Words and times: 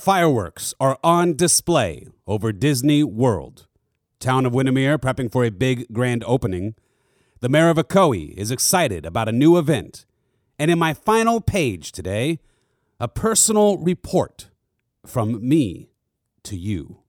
Fireworks 0.00 0.72
are 0.80 0.98
on 1.04 1.36
display 1.36 2.06
over 2.26 2.52
Disney 2.52 3.04
World. 3.04 3.66
Town 4.18 4.46
of 4.46 4.54
Windermere 4.54 4.98
prepping 4.98 5.30
for 5.30 5.44
a 5.44 5.50
big 5.50 5.92
grand 5.92 6.24
opening. 6.26 6.74
The 7.40 7.50
mayor 7.50 7.68
of 7.68 7.76
Ocoee 7.76 8.32
is 8.32 8.50
excited 8.50 9.04
about 9.04 9.28
a 9.28 9.32
new 9.32 9.58
event. 9.58 10.06
And 10.58 10.70
in 10.70 10.78
my 10.78 10.94
final 10.94 11.42
page 11.42 11.92
today, 11.92 12.38
a 12.98 13.08
personal 13.08 13.76
report 13.76 14.48
from 15.04 15.46
me 15.46 15.90
to 16.44 16.56
you. 16.56 17.02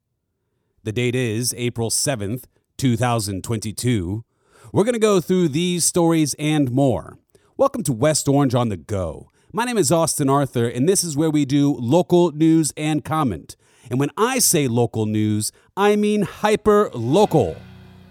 The 0.84 0.92
date 0.92 1.16
is 1.16 1.55
April 1.58 1.92
7th, 1.92 2.44
2022. 2.78 4.26
We're 4.73 4.84
going 4.84 4.92
to 4.96 5.00
go 5.00 5.21
through 5.21 5.48
these 5.48 5.86
stories 5.86 6.34
and 6.34 6.70
more. 6.71 7.18
Welcome 7.55 7.84
to 7.84 7.94
West 7.94 8.28
Orange 8.28 8.54
on 8.54 8.68
the 8.68 8.76
Go. 8.76 9.30
My 9.54 9.65
name 9.65 9.77
is 9.77 9.91
Austin 9.91 10.29
Arthur, 10.29 10.65
and 10.65 10.88
this 10.88 11.04
is 11.04 11.18
where 11.18 11.29
we 11.29 11.43
do 11.43 11.75
local 11.77 12.31
news 12.31 12.71
and 12.77 13.04
comment. 13.04 13.57
And 13.89 14.00
when 14.00 14.09
I 14.15 14.39
say 14.39 14.69
local 14.69 15.05
news, 15.05 15.51
I 15.75 15.97
mean 15.97 16.21
hyper 16.21 16.89
local. 16.93 17.57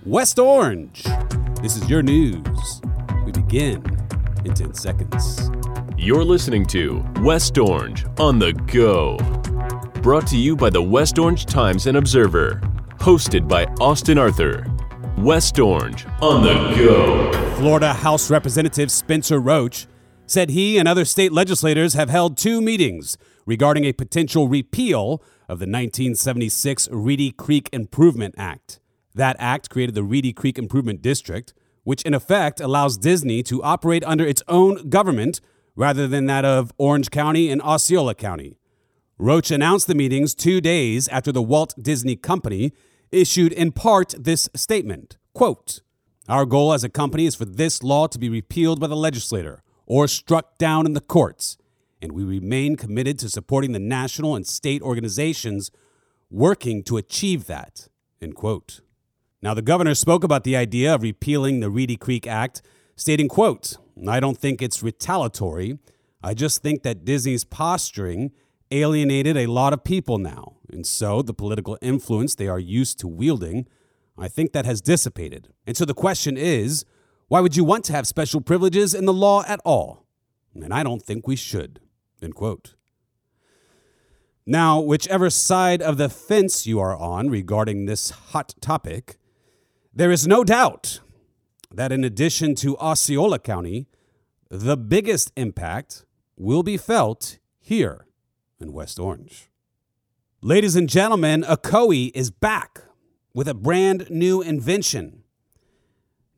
West 0.05 0.39
Orange. 0.39 1.03
This 1.63 1.79
is 1.79 1.89
your 1.89 2.03
news. 2.03 2.83
We 3.25 3.33
begin 3.33 3.83
in 4.45 4.53
10 4.53 4.75
seconds. 4.75 5.51
You're 5.97 6.25
listening 6.25 6.67
to 6.67 7.03
West 7.23 7.57
Orange 7.57 8.05
on 8.19 8.39
the 8.39 8.53
Go. 8.53 9.17
Brought 10.03 10.27
to 10.27 10.37
you 10.37 10.55
by 10.55 10.69
the 10.69 10.83
West 10.83 11.19
Orange 11.19 11.47
Times 11.47 11.87
and 11.87 11.97
Observer. 11.97 12.61
Hosted 12.99 13.49
by 13.49 13.65
Austin 13.81 14.19
Arthur. 14.19 14.67
West 15.17 15.59
Orange 15.59 16.05
on 16.21 16.43
the 16.43 16.53
Go. 16.77 17.33
Florida 17.57 17.95
House 17.95 18.31
Representative 18.31 18.91
Spencer 18.91 19.41
Roach 19.41 19.87
said 20.31 20.51
he 20.51 20.79
and 20.79 20.87
other 20.87 21.05
state 21.05 21.33
legislators 21.33 21.95
have 21.95 22.09
held 22.09 22.39
two 22.39 22.61
meetings 22.61 23.19
regarding 23.47 23.85
a 23.85 23.93
potential 23.93 24.47
repeal 24.47 25.15
of 25.49 25.59
the 25.59 25.67
1976 25.67 26.89
Reedy 26.93 27.33
Creek 27.33 27.69
Improvement 27.73 28.37
Act. 28.39 28.79
That 29.13 29.35
act 29.41 29.71
created 29.71 29.97
the 29.97 30.05
Reedy 30.05 30.33
Creek 30.33 30.57
Improvement 30.57 31.03
District, 31.03 31.53
which 31.83 32.03
in 32.03 32.15
effect 32.15 32.61
allows 32.61 32.97
Disney 32.97 33.43
to 33.43 33.61
operate 33.65 34.05
under 34.05 34.25
its 34.25 34.43
own 34.47 34.89
government 34.89 35.41
rather 35.75 36.07
than 36.07 36.27
that 36.27 36.45
of 36.45 36.73
Orange 36.79 37.11
County 37.11 37.51
and 37.51 37.61
Osceola 37.63 38.15
County. 38.15 38.57
Roach 39.19 39.51
announced 39.51 39.89
the 39.89 39.97
meetings 39.97 40.37
two 40.37 40.61
days 40.61 41.09
after 41.09 41.33
the 41.33 41.43
Walt 41.43 41.75
Disney 41.81 42.15
Company 42.15 42.73
issued 43.11 43.53
in 43.53 43.73
part 43.73 44.15
this 44.17 44.49
statement. 44.55 45.17
Quote, 45.35 45.83
Our 46.29 46.47
goal 46.47 46.73
as 46.73 46.85
a 46.85 46.89
company 46.89 47.27
is 47.27 47.35
for 47.35 47.45
this 47.45 47.83
law 47.83 48.07
to 48.07 48.19
be 48.19 48.29
repealed 48.29 48.79
by 48.79 48.87
the 48.87 48.97
legislator 48.97 49.65
or 49.91 50.07
struck 50.07 50.57
down 50.57 50.87
in 50.87 50.93
the 50.93 51.01
courts, 51.01 51.59
and 52.01 52.13
we 52.13 52.23
remain 52.23 52.77
committed 52.77 53.19
to 53.19 53.29
supporting 53.29 53.73
the 53.73 53.81
national 53.81 54.37
and 54.37 54.47
state 54.47 54.81
organizations 54.83 55.73
working 56.31 56.85
to 56.85 56.97
achieve 56.97 57.47
that. 57.47 57.89
End 58.23 58.37
quote. 58.37 58.83
Now, 59.43 59.53
the 59.53 59.63
governor 59.63 59.97
spoke 59.97 60.23
about 60.23 60.45
the 60.45 60.55
idea 60.55 60.95
of 60.95 61.03
repealing 61.03 61.59
the 61.59 61.71
Reedy 61.71 61.97
Creek 61.97 62.25
Act, 62.25 62.63
stating, 62.95 63.27
quote, 63.27 63.79
I 64.09 64.21
don't 64.21 64.39
think 64.39 64.63
it's 64.63 64.81
retaliatory. 64.81 65.77
I 66.23 66.35
just 66.35 66.63
think 66.63 66.85
that 66.85 67.05
Disney's 67.05 67.43
posturing 67.43 68.31
alienated 68.71 69.37
a 69.37 69.49
lot 69.49 69.73
of 69.73 69.83
people 69.83 70.19
now. 70.19 70.55
And 70.73 70.87
so 70.87 71.21
the 71.21 71.35
political 71.35 71.77
influence 71.83 72.37
they 72.37 72.47
are 72.47 72.61
used 72.61 73.01
to 73.01 73.09
wielding, 73.09 73.67
I 74.17 74.29
think 74.29 74.53
that 74.53 74.67
has 74.67 74.81
dissipated. 74.81 75.49
And 75.67 75.77
so 75.77 75.85
the 75.85 75.95
question 75.95 76.37
is, 76.37 76.85
why 77.31 77.39
would 77.39 77.57
you 77.57 77.63
want 77.63 77.85
to 77.85 77.93
have 77.93 78.09
special 78.09 78.41
privileges 78.41 78.93
in 78.93 79.05
the 79.05 79.13
law 79.13 79.45
at 79.47 79.61
all? 79.65 80.05
And 80.53 80.75
I 80.75 80.83
don't 80.83 81.01
think 81.01 81.29
we 81.29 81.37
should. 81.37 81.79
End 82.21 82.35
quote. 82.35 82.75
Now, 84.45 84.81
whichever 84.81 85.31
side 85.31 85.81
of 85.81 85.97
the 85.97 86.09
fence 86.09 86.67
you 86.67 86.81
are 86.81 86.97
on 86.97 87.31
regarding 87.31 87.87
this 87.87 88.11
hot 88.11 88.57
topic, 88.61 89.17
there 89.95 90.11
is 90.11 90.27
no 90.27 90.43
doubt 90.43 90.99
that 91.73 91.93
in 91.93 92.03
addition 92.03 92.57
to 92.57 92.77
Osceola 92.79 93.39
County, 93.39 93.87
the 94.49 94.77
biggest 94.77 95.31
impact 95.37 96.05
will 96.37 96.65
be 96.65 96.77
felt 96.77 97.39
here 97.61 98.07
in 98.59 98.73
West 98.73 98.99
Orange. 98.99 99.53
Ladies 100.43 100.75
and 100.75 100.89
gentlemen, 100.89 101.45
Ocoee 101.45 102.11
is 102.13 102.33
back 102.33 102.81
with 103.33 103.47
a 103.47 103.55
brand 103.55 104.11
new 104.11 104.43
invention. 104.43 105.20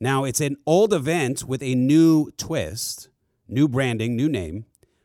Now, 0.03 0.25
it's 0.25 0.41
an 0.41 0.57
old 0.67 0.93
event 0.93 1.45
with 1.45 1.63
a 1.63 1.77
new 1.77 2.33
twist, 2.37 3.09
new 3.47 3.69
branding, 3.69 4.17
new 4.17 4.29
name, 4.29 4.65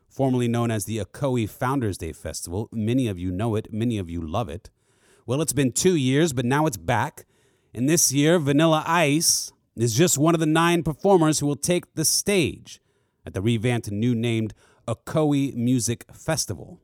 formerly 0.09 0.47
known 0.47 0.72
as 0.72 0.85
the 0.85 0.97
Ocoee 0.97 1.47
Founders 1.47 2.00
Day 2.00 2.13
Festival. 2.13 2.68
Many 2.72 3.07
of 3.07 3.19
you 3.19 3.31
know 3.31 3.53
it, 3.53 3.72
many 3.72 4.00
of 4.00 4.09
you 4.09 4.19
love 4.19 4.50
it. 4.50 4.72
Well, 5.28 5.40
it's 5.40 5.53
been 5.53 5.72
two 5.72 5.96
years, 5.96 6.34
but 6.34 6.46
now 6.46 6.66
it's 6.66 6.78
back. 6.78 7.28
And 7.75 7.88
this 7.88 8.12
year, 8.12 8.40
Vanilla 8.40 8.84
Ice 8.88 9.53
is 9.75 9.94
just 9.94 10.18
one 10.18 10.34
of 10.34 10.40
the 10.40 10.47
nine 10.47 10.81
performers 10.81 11.38
who 11.38 11.46
will 11.46 11.57
take 11.57 11.94
the 11.94 12.03
stage 12.03 12.81
at 13.24 13.36
the 13.36 13.41
revamped 13.44 13.90
and 13.90 14.00
new 14.00 14.16
named 14.16 14.56
Ocoee 14.88 15.53
Music 15.53 16.06
Festival. 16.12 16.81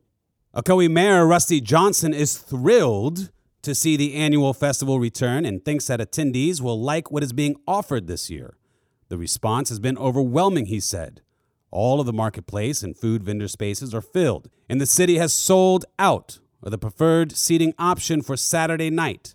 Ocoee 0.56 0.88
Mayor 0.88 1.26
Rusty 1.26 1.60
Johnson 1.60 2.14
is 2.14 2.38
thrilled 2.38 3.32
to 3.64 3.74
see 3.74 3.98
the 3.98 4.14
annual 4.14 4.54
festival 4.54 5.00
return 5.00 5.46
and 5.46 5.64
thinks 5.64 5.88
that 5.88 6.00
attendees 6.00 6.62
will 6.62 6.80
like 6.80 7.12
what 7.12 7.24
is 7.24 7.34
being 7.34 7.56
offered 7.68 8.08
this 8.08 8.30
year. 8.30 8.56
The 9.10 9.18
response 9.18 9.70
has 9.70 9.80
been 9.80 9.98
overwhelming, 9.98 10.68
he 10.68 10.80
said. 10.80 11.22
All 11.72 12.00
of 12.00 12.06
the 12.06 12.14
marketplace 12.14 12.84
and 12.84 12.96
food 12.96 13.24
vendor 13.24 13.48
spaces 13.48 13.94
are 13.96 14.02
filled, 14.02 14.50
and 14.70 14.80
the 14.80 14.86
city 14.86 15.18
has 15.18 15.34
sold 15.34 15.86
out 15.98 16.40
of 16.62 16.72
the 16.72 16.78
preferred 16.78 17.32
seating 17.32 17.74
option 17.80 18.22
for 18.22 18.38
Saturday 18.38 18.90
night. 18.90 19.34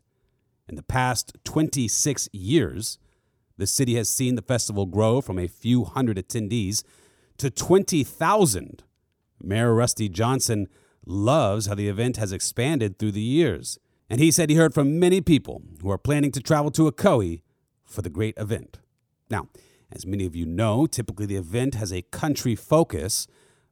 In 0.69 0.77
the 0.77 0.83
past 0.83 1.37
26 1.45 2.29
years, 2.33 2.99
the 3.57 3.67
city 3.67 3.97
has 3.97 4.09
seen 4.09 4.35
the 4.35 4.43
festival 4.43 4.87
grow 4.87 5.21
from 5.21 5.39
a 5.39 5.49
few 5.49 5.85
hundred 5.85 6.17
attendees 6.17 6.85
to 7.39 7.51
20,000. 7.51 8.85
Mayor 9.43 9.75
Rusty 9.75 10.09
Johnson 10.09 10.69
loves 11.07 11.67
how 11.67 11.75
the 11.75 11.89
event 11.89 12.19
has 12.19 12.33
expanded 12.33 12.99
through 12.99 13.13
the 13.13 13.21
years. 13.21 13.79
And 14.11 14.21
he 14.21 14.31
said 14.31 14.49
he 14.49 14.57
heard 14.57 14.75
from 14.75 14.99
many 14.99 15.21
people 15.21 15.63
who 15.83 15.91
are 15.91 15.99
planning 15.99 16.33
to 16.33 16.41
travel 16.41 16.71
to 16.73 16.91
Ocoee 16.91 17.43
for 17.85 18.03
the 18.03 18.11
great 18.11 18.35
event. 18.39 18.79
Now, 19.31 19.49
as 19.93 20.07
many 20.07 20.25
of 20.27 20.35
you 20.35 20.47
know, 20.47 20.87
typically 20.87 21.27
the 21.27 21.37
event 21.37 21.75
has 21.75 21.93
a 21.93 22.03
country 22.03 22.55
focus, 22.55 23.27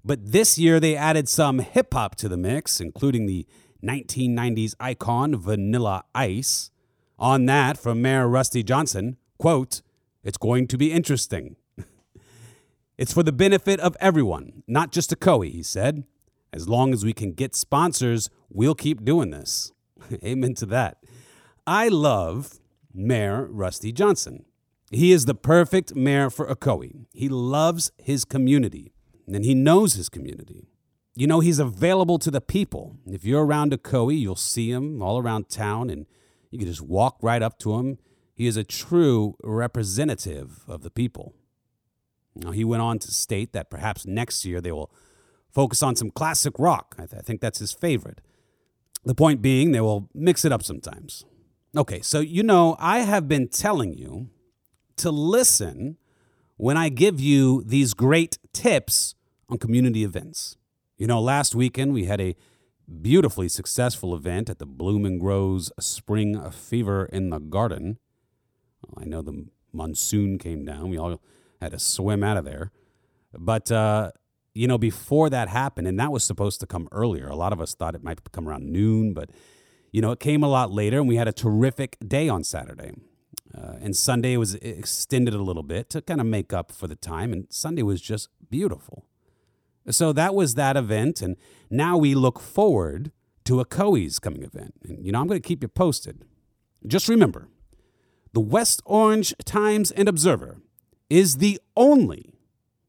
but 0.05 0.33
this 0.33 0.59
year 0.59 0.79
they 0.79 0.97
added 0.97 1.29
some 1.29 1.59
hip 1.59 1.93
hop 1.95 2.17
to 2.17 2.29
the 2.29 2.37
mix, 2.37 2.81
including 2.81 3.27
the 3.27 3.47
1990s 3.83 4.75
icon 4.79 5.37
Vanilla 5.37 6.05
Ice. 6.15 6.71
On 7.19 7.47
that, 7.47 7.79
from 7.79 8.03
Mayor 8.03 8.29
Rusty 8.29 8.63
Johnson, 8.63 9.17
quote, 9.39 9.81
it's 10.23 10.39
going 10.39 10.67
to 10.69 10.77
be 10.77 10.93
interesting. 10.93 11.57
it's 12.99 13.13
for 13.13 13.23
the 13.23 13.33
benefit 13.33 13.81
of 13.81 13.97
everyone, 14.01 14.63
not 14.67 14.93
just 14.93 15.11
Ocoee, 15.11 15.53
he 15.53 15.63
said. 15.63 16.05
As 16.53 16.69
long 16.69 16.93
as 16.93 17.05
we 17.05 17.13
can 17.13 17.33
get 17.33 17.55
sponsors, 17.55 18.29
we'll 18.51 18.75
keep 18.75 19.05
doing 19.05 19.31
this. 19.31 19.73
Amen 20.25 20.55
to 20.55 20.67
that. 20.67 20.99
I 21.67 21.89
love 21.89 22.61
Mayor 22.95 23.47
Rusty 23.47 23.93
Johnson. 23.93 24.45
He 24.91 25.13
is 25.13 25.25
the 25.25 25.35
perfect 25.35 25.95
mayor 25.97 26.31
for 26.31 26.47
Ocoee. 26.47 27.07
He 27.13 27.29
loves 27.29 27.91
his 27.99 28.25
community 28.25 28.93
and 29.27 29.45
he 29.45 29.55
knows 29.55 29.95
his 29.95 30.09
community. 30.09 30.69
You 31.15 31.27
know, 31.27 31.41
he's 31.41 31.59
available 31.59 32.19
to 32.21 32.31
the 32.31 32.41
people. 32.41 32.97
If 33.07 33.25
you're 33.25 33.45
around 33.45 33.73
Ocoee, 33.73 34.19
you'll 34.19 34.37
see 34.37 34.71
him 34.71 35.03
all 35.03 35.19
around 35.19 35.49
town 35.49 35.91
and 35.91 36.07
you 36.51 36.59
can 36.59 36.69
just 36.69 36.83
walk 36.83 37.19
right 37.21 37.43
up 37.43 37.59
to 37.61 37.75
him. 37.75 37.99
He 38.35 38.47
is 38.47 38.57
a 38.57 38.65
true 38.65 39.35
representative 39.43 40.65
of 40.69 40.83
the 40.83 40.91
people. 40.91 41.35
Now, 42.37 42.51
he 42.51 42.65
went 42.65 42.83
on 42.83 42.99
to 43.01 43.11
state 43.11 43.53
that 43.55 43.71
perhaps 43.71 44.07
next 44.07 44.45
year 44.45 44.61
they 44.61 44.73
will 44.73 44.93
focus 45.51 45.83
on 45.83 45.97
some 45.97 46.11
classic 46.11 46.59
rock. 46.59 46.95
I, 46.99 47.07
th- 47.07 47.19
I 47.19 47.23
think 47.23 47.41
that's 47.41 47.61
his 47.61 47.73
favorite. 47.73 48.21
The 49.07 49.15
point 49.15 49.41
being, 49.41 49.71
they 49.71 49.81
will 49.81 50.11
mix 50.13 50.45
it 50.45 50.53
up 50.53 50.65
sometimes. 50.65 51.25
Okay, 51.77 52.01
so 52.03 52.21
you 52.21 52.43
know, 52.43 52.77
I 52.81 52.99
have 53.01 53.29
been 53.29 53.49
telling 53.49 53.95
you 53.95 54.31
to 54.97 55.11
listen 55.11 55.97
when 56.57 56.77
I 56.77 56.89
give 56.89 57.21
you 57.21 57.63
these 57.65 57.95
great 57.95 58.39
tips 58.53 59.15
on 59.49 59.59
community 59.59 60.03
events. 60.03 60.57
You 60.99 61.07
know, 61.07 61.21
last 61.21 61.55
weekend 61.55 61.93
we 61.93 62.07
had 62.07 62.21
a 62.21 62.35
beautifully 63.01 63.49
successful 63.49 64.15
event 64.15 64.51
at 64.51 64.59
the 64.59 64.67
Bloom 64.67 65.05
and 65.05 65.21
Grows 65.21 65.71
Spring 65.79 66.51
Fever 66.51 67.07
in 67.07 67.31
the 67.31 67.39
Garden. 67.39 67.99
Well, 68.83 69.05
I 69.05 69.07
know 69.07 69.23
the 69.23 69.47
monsoon 69.73 70.39
came 70.39 70.65
down. 70.65 70.91
We 70.91 70.99
all 70.99 71.21
had 71.61 71.73
to 71.73 71.79
swim 71.79 72.25
out 72.25 72.37
of 72.37 72.45
there. 72.45 72.73
But 73.33 73.71
uh, 73.71 74.11
you 74.57 74.67
know, 74.67 74.79
before 74.79 75.29
that 75.31 75.49
happened, 75.49 75.87
and 75.87 75.99
that 76.01 76.11
was 76.11 76.25
supposed 76.25 76.61
to 76.61 76.67
come 76.67 76.89
earlier. 76.93 77.29
A 77.29 77.37
lot 77.37 77.53
of 77.53 77.61
us 77.61 77.75
thought 77.75 77.95
it 77.95 78.03
might 78.03 78.33
come 78.33 78.49
around 78.49 78.67
noon, 78.67 79.13
but 79.13 79.31
you 79.93 80.01
know, 80.03 80.11
it 80.11 80.21
came 80.21 80.43
a 80.43 80.49
lot 80.49 80.71
later, 80.71 80.99
and 80.99 81.09
we 81.09 81.17
had 81.17 81.29
a 81.29 81.33
terrific 81.33 81.97
day 82.07 82.29
on 82.29 82.45
Saturday. 82.45 82.93
Uh, 83.57 83.77
and 83.81 83.97
Sunday 83.97 84.37
was 84.37 84.55
extended 84.57 85.33
a 85.33 85.43
little 85.43 85.63
bit 85.63 85.89
to 85.91 86.03
kind 86.03 86.21
of 86.21 86.27
make 86.27 86.53
up 86.53 86.73
for 86.73 86.87
the 86.87 86.97
time, 86.97 87.33
and 87.33 87.47
Sunday 87.51 87.83
was 87.83 88.01
just 88.01 88.29
beautiful. 88.51 89.07
So 89.91 90.13
that 90.13 90.35
was 90.35 90.55
that 90.55 90.77
event, 90.77 91.23
and 91.23 91.37
now 91.71 91.97
we 91.97 92.15
look 92.15 92.41
forward 92.41 93.13
to 93.45 93.65
Ocoee's 93.65 94.19
coming 94.19 94.43
event. 94.43 94.75
And, 94.83 95.05
you 95.05 95.13
know, 95.13 95.21
I'm 95.21 95.29
going 95.29 95.41
to 95.41 95.49
keep 95.49 95.63
you 95.63 95.69
posted. 95.69 96.25
Just 96.87 97.09
remember 97.09 97.49
the 98.33 98.41
West 98.41 98.83
Orange 98.85 99.35
Times 99.45 99.91
and 99.93 100.09
Observer 100.09 100.59
is 101.09 101.37
the 101.37 101.61
only, 101.77 102.35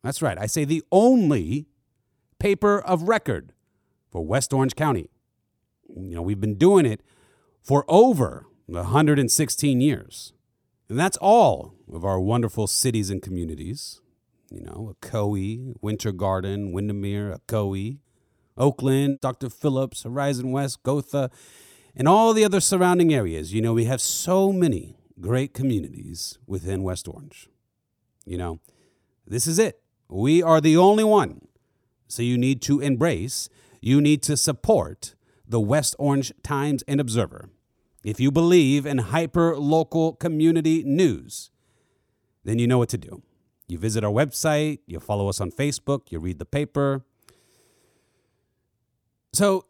that's 0.07 0.21
right, 0.21 0.37
I 0.39 0.45
say 0.45 0.63
the 0.63 0.83
only 0.91 1.67
paper 2.39 2.79
of 2.79 3.03
record 3.03 3.51
for 4.09 4.25
West 4.25 4.53
Orange 4.53 4.75
County. 4.75 5.09
You 5.89 6.15
know, 6.15 6.21
we've 6.21 6.39
been 6.39 6.57
doing 6.57 6.85
it 6.85 7.01
for 7.61 7.83
over 7.87 8.45
116 8.67 9.81
years. 9.81 10.33
And 10.89 10.97
that's 10.97 11.17
all 11.17 11.73
of 11.91 12.05
our 12.05 12.19
wonderful 12.19 12.67
cities 12.67 13.09
and 13.09 13.21
communities. 13.21 13.99
You 14.49 14.61
know, 14.61 14.95
Ocoee, 15.01 15.73
Winter 15.81 16.13
Garden, 16.13 16.71
Windermere, 16.71 17.37
Ocoee, 17.49 17.97
Oakland, 18.57 19.19
Dr. 19.19 19.49
Phillips, 19.49 20.03
Horizon 20.03 20.51
West, 20.51 20.83
Gotha, 20.83 21.29
and 21.95 22.07
all 22.07 22.33
the 22.33 22.45
other 22.45 22.61
surrounding 22.61 23.13
areas. 23.13 23.53
You 23.53 23.61
know, 23.61 23.73
we 23.73 23.85
have 23.85 23.99
so 23.99 24.53
many 24.53 24.95
great 25.19 25.53
communities 25.53 26.37
within 26.47 26.83
West 26.83 27.07
Orange. 27.09 27.49
You 28.25 28.37
know, 28.37 28.59
this 29.25 29.47
is 29.47 29.59
it. 29.59 29.81
We 30.09 30.41
are 30.41 30.61
the 30.61 30.77
only 30.77 31.03
one. 31.03 31.47
So 32.07 32.21
you 32.21 32.37
need 32.37 32.61
to 32.63 32.79
embrace, 32.79 33.49
you 33.81 33.99
need 34.01 34.23
to 34.23 34.37
support 34.37 35.15
the 35.47 35.59
West 35.59 35.95
Orange 35.99 36.31
Times 36.43 36.83
and 36.87 36.99
Observer. 36.99 37.49
If 38.03 38.19
you 38.19 38.31
believe 38.31 38.85
in 38.85 38.99
hyper 38.99 39.57
local 39.57 40.13
community 40.13 40.83
news, 40.83 41.51
then 42.43 42.59
you 42.59 42.67
know 42.67 42.77
what 42.77 42.89
to 42.89 42.97
do. 42.97 43.21
You 43.67 43.77
visit 43.77 44.03
our 44.03 44.11
website, 44.11 44.79
you 44.85 44.99
follow 44.99 45.27
us 45.27 45.41
on 45.41 45.51
Facebook, 45.51 46.11
you 46.11 46.19
read 46.19 46.39
the 46.39 46.45
paper. 46.45 47.03
So 49.33 49.65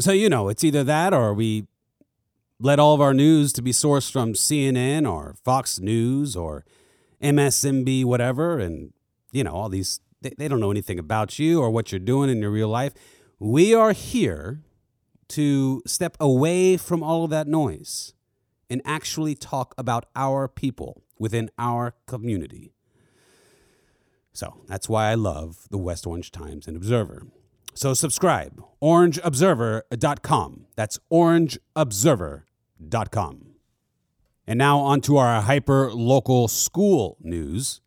so 0.00 0.12
you 0.12 0.28
know, 0.28 0.48
it's 0.48 0.64
either 0.64 0.84
that 0.84 1.12
or 1.12 1.34
we 1.34 1.66
let 2.60 2.78
all 2.78 2.94
of 2.94 3.00
our 3.00 3.14
news 3.14 3.52
to 3.52 3.62
be 3.62 3.72
sourced 3.72 4.10
from 4.10 4.32
CNN 4.32 5.08
or 5.08 5.36
Fox 5.44 5.78
News 5.78 6.36
or 6.36 6.64
MSNBC 7.22 8.04
whatever 8.04 8.58
and 8.58 8.92
you 9.32 9.44
know, 9.44 9.52
all 9.52 9.68
these 9.68 10.00
they, 10.20 10.32
they 10.36 10.48
don't 10.48 10.60
know 10.60 10.70
anything 10.70 10.98
about 10.98 11.38
you 11.38 11.60
or 11.60 11.70
what 11.70 11.92
you're 11.92 11.98
doing 11.98 12.30
in 12.30 12.40
your 12.40 12.50
real 12.50 12.68
life. 12.68 12.92
We 13.38 13.74
are 13.74 13.92
here 13.92 14.62
to 15.28 15.82
step 15.86 16.16
away 16.18 16.76
from 16.76 17.02
all 17.02 17.24
of 17.24 17.30
that 17.30 17.46
noise 17.46 18.14
and 18.70 18.82
actually 18.84 19.34
talk 19.34 19.74
about 19.78 20.06
our 20.16 20.48
people 20.48 21.04
within 21.18 21.50
our 21.58 21.94
community. 22.06 22.72
So 24.32 24.62
that's 24.66 24.88
why 24.88 25.10
I 25.10 25.14
love 25.14 25.66
the 25.70 25.78
West 25.78 26.06
Orange 26.06 26.30
Times 26.30 26.66
and 26.66 26.76
Observer. 26.76 27.26
So 27.74 27.94
subscribe, 27.94 28.62
orangeobserver.com. 28.82 30.66
That's 30.76 30.98
orangeobserver.com. 31.12 33.47
And 34.48 34.56
now 34.56 34.78
on 34.78 35.02
to 35.02 35.18
our 35.18 35.42
hyper 35.42 35.92
local 35.92 36.48
school 36.48 37.18
news. 37.20 37.82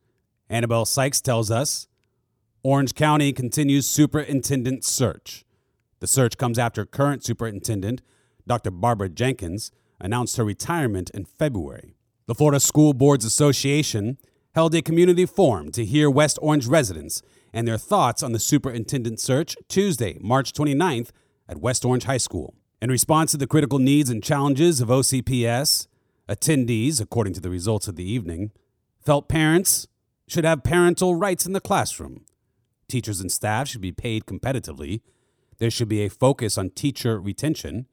Annabelle 0.47 0.85
Sykes 0.85 1.19
tells 1.19 1.49
us 1.49 1.87
Orange 2.61 2.93
County 2.93 3.33
continues 3.33 3.87
superintendent 3.87 4.85
search. 4.85 5.43
The 6.01 6.05
search 6.05 6.37
comes 6.37 6.59
after 6.59 6.85
current 6.85 7.25
superintendent, 7.25 8.03
Dr. 8.45 8.69
Barbara 8.69 9.09
Jenkins, 9.09 9.71
announced 9.99 10.37
her 10.37 10.43
retirement 10.43 11.09
in 11.15 11.25
February. 11.25 11.95
The 12.27 12.35
Florida 12.35 12.59
School 12.59 12.93
Boards 12.93 13.25
Association 13.25 14.19
held 14.53 14.75
a 14.75 14.83
community 14.83 15.25
forum 15.25 15.71
to 15.71 15.83
hear 15.83 16.11
West 16.11 16.37
Orange 16.43 16.67
residents 16.67 17.23
and 17.51 17.67
their 17.67 17.79
thoughts 17.79 18.21
on 18.21 18.33
the 18.33 18.39
superintendent 18.39 19.19
search 19.19 19.55
Tuesday, 19.67 20.19
March 20.21 20.53
29th 20.53 21.09
at 21.49 21.59
West 21.59 21.83
Orange 21.83 22.03
High 22.03 22.17
School. 22.17 22.53
In 22.83 22.91
response 22.91 23.31
to 23.31 23.37
the 23.37 23.47
critical 23.47 23.79
needs 23.79 24.11
and 24.11 24.23
challenges 24.23 24.79
of 24.79 24.89
OCPS, 24.89 25.87
attendees, 26.31 27.01
according 27.01 27.33
to 27.33 27.41
the 27.41 27.49
results 27.49 27.87
of 27.87 27.97
the 27.97 28.09
evening, 28.09 28.51
felt 29.03 29.27
parents 29.27 29.87
should 30.27 30.45
have 30.45 30.63
parental 30.63 31.15
rights 31.15 31.45
in 31.45 31.51
the 31.51 31.59
classroom. 31.59 32.25
Teachers 32.87 33.19
and 33.19 33.31
staff 33.31 33.67
should 33.67 33.81
be 33.81 33.91
paid 33.91 34.25
competitively. 34.25 35.01
There 35.57 35.69
should 35.69 35.89
be 35.89 36.05
a 36.05 36.09
focus 36.09 36.57
on 36.57 36.69
teacher 36.69 37.19
retention, 37.19 37.87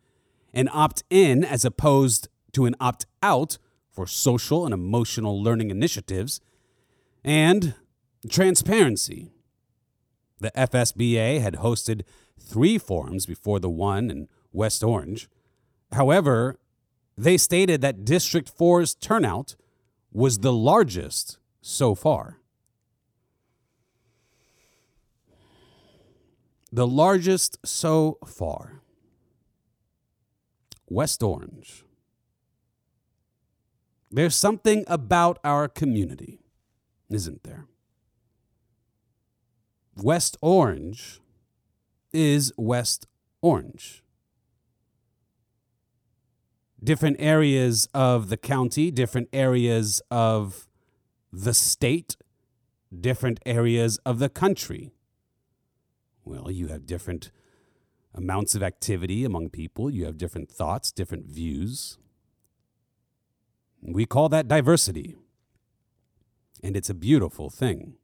an 0.54 0.68
opt 0.72 1.02
in 1.10 1.44
as 1.44 1.64
opposed 1.64 2.28
to 2.52 2.64
an 2.64 2.76
opt 2.80 3.06
out 3.22 3.58
for 3.90 4.06
social 4.06 4.64
and 4.64 4.72
emotional 4.72 5.42
learning 5.42 5.70
initiatives, 5.70 6.40
and 7.24 7.74
transparency 8.30 9.32
the 10.40 10.52
FSBA 10.52 11.40
had 11.40 11.54
hosted 11.54 12.02
three 12.38 12.78
forums 12.78 13.26
before 13.26 13.58
the 13.58 13.68
one 13.68 14.10
in 14.10 14.28
West 14.52 14.84
Orange. 14.84 15.28
However, 15.92 16.58
they 17.18 17.36
stated 17.36 17.80
that 17.80 18.04
District 18.04 18.56
4's 18.56 18.94
turnout 18.94 19.56
was 20.12 20.38
the 20.38 20.52
largest 20.52 21.38
so 21.60 21.96
far. 21.96 22.38
The 26.70 26.86
largest 26.86 27.58
so 27.66 28.18
far. 28.24 28.82
West 30.88 31.22
Orange. 31.22 31.84
There's 34.12 34.36
something 34.36 34.84
about 34.86 35.38
our 35.42 35.66
community, 35.66 36.38
isn't 37.10 37.42
there? 37.42 37.66
West 39.96 40.36
Orange 40.40 41.20
is 42.12 42.52
West 42.56 43.08
Orange. 43.42 44.04
Different 46.82 47.16
areas 47.18 47.88
of 47.92 48.28
the 48.28 48.36
county, 48.36 48.90
different 48.90 49.28
areas 49.32 50.00
of 50.10 50.68
the 51.32 51.54
state, 51.54 52.16
different 53.00 53.40
areas 53.44 53.98
of 54.06 54.18
the 54.18 54.28
country. 54.28 54.92
Well, 56.24 56.50
you 56.50 56.68
have 56.68 56.86
different 56.86 57.30
amounts 58.14 58.54
of 58.54 58.62
activity 58.62 59.24
among 59.24 59.50
people, 59.50 59.90
you 59.90 60.04
have 60.04 60.18
different 60.18 60.50
thoughts, 60.50 60.92
different 60.92 61.26
views. 61.26 61.98
We 63.80 64.06
call 64.06 64.28
that 64.28 64.48
diversity. 64.48 65.16
And 66.62 66.76
it's 66.76 66.90
a 66.90 66.94
beautiful 66.94 67.48
thing. 67.48 67.94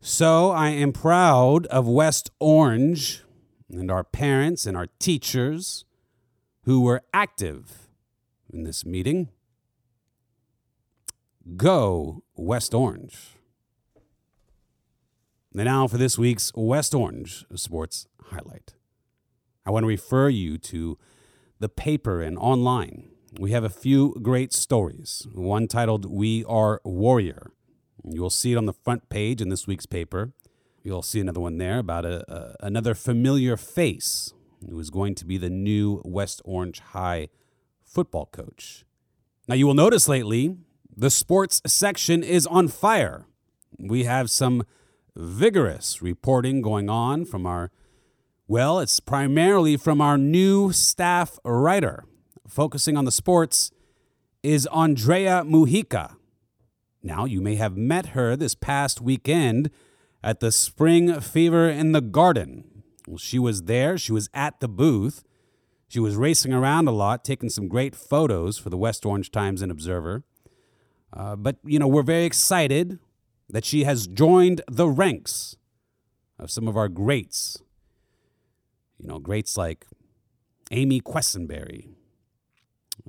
So 0.00 0.50
I 0.50 0.68
am 0.68 0.92
proud 0.92 1.66
of 1.66 1.88
West 1.88 2.30
Orange 2.38 3.22
and 3.70 3.90
our 3.90 4.04
parents 4.04 4.66
and 4.66 4.76
our 4.76 4.88
teachers 4.98 5.85
who 6.66 6.80
were 6.80 7.02
active 7.14 7.88
in 8.52 8.64
this 8.64 8.84
meeting. 8.84 9.30
Go 11.56 12.22
West 12.34 12.74
Orange. 12.74 13.36
And 15.54 15.64
now 15.64 15.86
for 15.86 15.96
this 15.96 16.18
week's 16.18 16.52
West 16.54 16.94
Orange 16.94 17.46
Sports 17.54 18.06
Highlight. 18.20 18.74
I 19.64 19.70
want 19.70 19.84
to 19.84 19.88
refer 19.88 20.28
you 20.28 20.58
to 20.58 20.98
the 21.58 21.68
paper 21.68 22.20
and 22.20 22.36
online. 22.36 23.10
We 23.38 23.52
have 23.52 23.64
a 23.64 23.70
few 23.70 24.14
great 24.20 24.52
stories. 24.52 25.26
One 25.32 25.68
titled 25.68 26.04
We 26.04 26.44
Are 26.44 26.80
Warrior 26.84 27.52
You'll 28.08 28.30
see 28.30 28.52
it 28.52 28.56
on 28.56 28.66
the 28.66 28.72
front 28.72 29.08
page 29.08 29.40
in 29.40 29.48
this 29.48 29.66
week's 29.66 29.86
paper. 29.86 30.32
You'll 30.82 31.02
see 31.02 31.20
another 31.20 31.40
one 31.40 31.58
there 31.58 31.78
about 31.78 32.04
a, 32.04 32.32
a, 32.32 32.56
another 32.60 32.94
familiar 32.94 33.56
face 33.56 34.32
who 34.68 34.78
is 34.78 34.90
going 34.90 35.14
to 35.16 35.24
be 35.24 35.38
the 35.38 35.50
new 35.50 36.02
West 36.04 36.42
Orange 36.44 36.80
High 36.80 37.28
football 37.84 38.26
coach. 38.26 38.84
Now, 39.48 39.54
you 39.54 39.66
will 39.66 39.74
notice 39.74 40.08
lately 40.08 40.56
the 40.94 41.10
sports 41.10 41.62
section 41.66 42.22
is 42.22 42.46
on 42.46 42.68
fire. 42.68 43.26
We 43.78 44.04
have 44.04 44.30
some 44.30 44.64
vigorous 45.14 46.02
reporting 46.02 46.62
going 46.62 46.88
on 46.88 47.24
from 47.24 47.46
our, 47.46 47.70
well, 48.48 48.80
it's 48.80 49.00
primarily 49.00 49.76
from 49.76 50.00
our 50.00 50.18
new 50.18 50.72
staff 50.72 51.38
writer. 51.44 52.04
Focusing 52.48 52.96
on 52.96 53.04
the 53.04 53.12
sports 53.12 53.70
is 54.42 54.66
Andrea 54.66 55.42
Mujica. 55.44 56.16
Now, 57.02 57.24
you 57.24 57.40
may 57.40 57.56
have 57.56 57.76
met 57.76 58.06
her 58.08 58.36
this 58.36 58.54
past 58.54 59.00
weekend 59.00 59.70
at 60.22 60.40
the 60.40 60.50
Spring 60.50 61.20
Fever 61.20 61.68
in 61.68 61.92
the 61.92 62.00
Garden. 62.00 62.75
Well, 63.06 63.18
she 63.18 63.38
was 63.38 63.62
there, 63.62 63.96
she 63.96 64.12
was 64.12 64.28
at 64.34 64.60
the 64.60 64.68
booth. 64.68 65.24
She 65.88 66.00
was 66.00 66.16
racing 66.16 66.52
around 66.52 66.88
a 66.88 66.90
lot, 66.92 67.24
taking 67.24 67.48
some 67.48 67.68
great 67.68 67.94
photos 67.94 68.58
for 68.58 68.70
the 68.70 68.76
West 68.76 69.06
Orange 69.06 69.30
Times 69.30 69.62
and 69.62 69.70
Observer. 69.70 70.24
Uh, 71.12 71.36
but, 71.36 71.58
you 71.64 71.78
know, 71.78 71.86
we're 71.86 72.02
very 72.02 72.24
excited 72.24 72.98
that 73.48 73.64
she 73.64 73.84
has 73.84 74.08
joined 74.08 74.62
the 74.68 74.88
ranks 74.88 75.56
of 76.38 76.50
some 76.50 76.66
of 76.66 76.76
our 76.76 76.88
greats. 76.88 77.62
You 78.98 79.06
know, 79.06 79.20
greats 79.20 79.56
like 79.56 79.86
Amy 80.72 81.00
Quesinberry, 81.00 81.90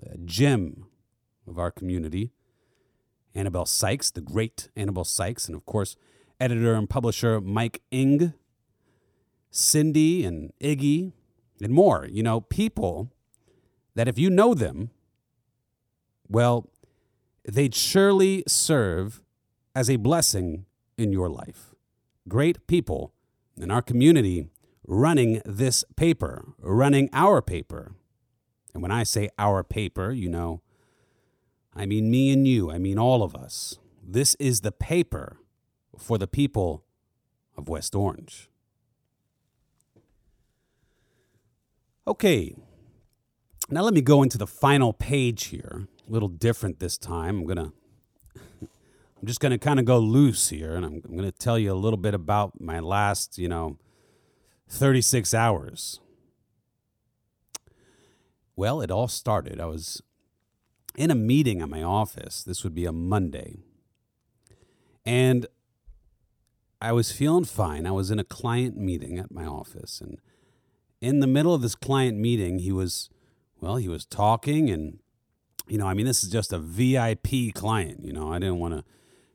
uh, 0.06 0.16
Jim 0.24 0.86
of 1.48 1.58
our 1.58 1.72
community, 1.72 2.32
Annabelle 3.34 3.66
Sykes, 3.66 4.12
the 4.12 4.22
great 4.22 4.70
Annabelle 4.76 5.04
Sykes, 5.04 5.48
and 5.48 5.56
of 5.56 5.66
course, 5.66 5.96
editor 6.40 6.76
and 6.76 6.90
publisher 6.90 7.42
Mike 7.42 7.82
Eng. 7.92 8.34
Cindy 9.52 10.26
and 10.26 10.52
Iggy 10.62 11.14
and 11.62 11.74
more. 11.74 12.08
You 12.10 12.24
know, 12.24 12.42
people 12.42 13.12
that 13.96 14.08
if 14.08 14.18
you 14.18 14.30
know 14.30 14.54
them, 14.54 14.92
well, 16.30 16.70
they'd 17.46 17.76
surely 17.76 18.44
serve 18.48 19.22
as 19.76 19.90
a 19.90 19.96
blessing 19.96 20.66
in 20.98 21.12
your 21.12 21.30
life. 21.30 21.74
Great 22.28 22.66
people 22.68 23.14
in 23.60 23.72
our 23.72 23.82
community 23.82 24.50
running 24.86 25.42
this 25.46 25.84
paper, 25.96 26.46
running 26.60 27.10
our 27.14 27.42
paper. 27.42 27.94
And 28.74 28.82
when 28.82 28.92
I 28.92 29.04
say 29.04 29.30
our 29.38 29.64
paper, 29.64 30.12
you 30.12 30.30
know, 30.30 30.62
I 31.76 31.86
mean 31.86 32.10
me 32.10 32.32
and 32.32 32.48
you, 32.48 32.72
I 32.72 32.78
mean 32.78 32.98
all 32.98 33.24
of 33.24 33.36
us. 33.36 33.80
This 34.04 34.36
is 34.36 34.62
the 34.62 34.72
paper 34.72 35.38
for 35.98 36.18
the 36.18 36.28
people 36.28 36.84
of 37.58 37.70
West 37.70 37.96
Orange. 37.96 38.50
Okay, 42.08 42.56
now 43.70 43.82
let 43.82 43.94
me 43.94 44.00
go 44.00 44.24
into 44.24 44.38
the 44.38 44.48
final 44.48 44.94
page 44.94 45.48
here. 45.48 45.88
A 46.08 46.12
little 46.12 46.30
different 46.30 46.80
this 46.80 46.98
time. 46.98 47.40
I'm 47.40 47.46
gonna, 47.46 47.74
I'm 48.62 49.26
just 49.26 49.42
gonna 49.42 49.58
kind 49.58 49.78
of 49.78 49.84
go 49.84 50.00
loose 50.00 50.48
here, 50.48 50.74
and 50.74 50.86
I'm, 50.86 51.02
I'm 51.04 51.18
gonna 51.18 51.34
tell 51.34 51.60
you 51.60 51.74
a 51.74 51.76
little 51.76 51.98
bit 51.98 52.14
about 52.14 52.62
my 52.62 52.80
last, 52.80 53.38
you 53.38 53.50
know, 53.50 53.78
36 54.70 55.34
hours. 55.34 56.00
Well, 58.56 58.80
it 58.80 58.90
all 58.90 59.10
started. 59.10 59.60
I 59.60 59.66
was 59.66 60.02
in 60.96 61.12
a 61.12 61.16
meeting 61.16 61.62
at 61.62 61.68
my 61.68 61.84
office. 61.84 62.42
This 62.42 62.64
would 62.64 62.74
be 62.74 62.86
a 62.86 62.94
Monday. 62.94 63.58
And 65.06 65.46
I 66.82 66.94
was 66.94 67.12
feeling 67.12 67.44
fine. 67.44 67.86
I 67.86 67.92
was 67.92 68.12
in 68.12 68.18
a 68.18 68.24
client 68.24 68.78
meeting 68.78 69.20
at 69.20 69.30
my 69.30 69.46
office. 69.46 70.00
And 70.00 70.20
in 71.02 71.20
the 71.20 71.28
middle 71.28 71.54
of 71.54 71.62
this 71.62 71.76
client 71.76 72.18
meeting, 72.18 72.60
he 72.60 72.72
was, 72.72 73.10
well, 73.60 73.78
he 73.78 73.88
was 73.88 74.06
talking. 74.06 74.70
And, 74.70 75.00
you 75.68 75.78
know, 75.78 75.88
I 75.88 75.94
mean, 75.94 76.06
this 76.06 76.24
is 76.24 76.30
just 76.30 76.54
a 76.54 76.60
VIP 76.60 77.54
client. 77.54 78.04
You 78.04 78.14
know, 78.14 78.32
I 78.32 78.40
didn't 78.40 78.60
want 78.60 78.74
to, 78.74 78.84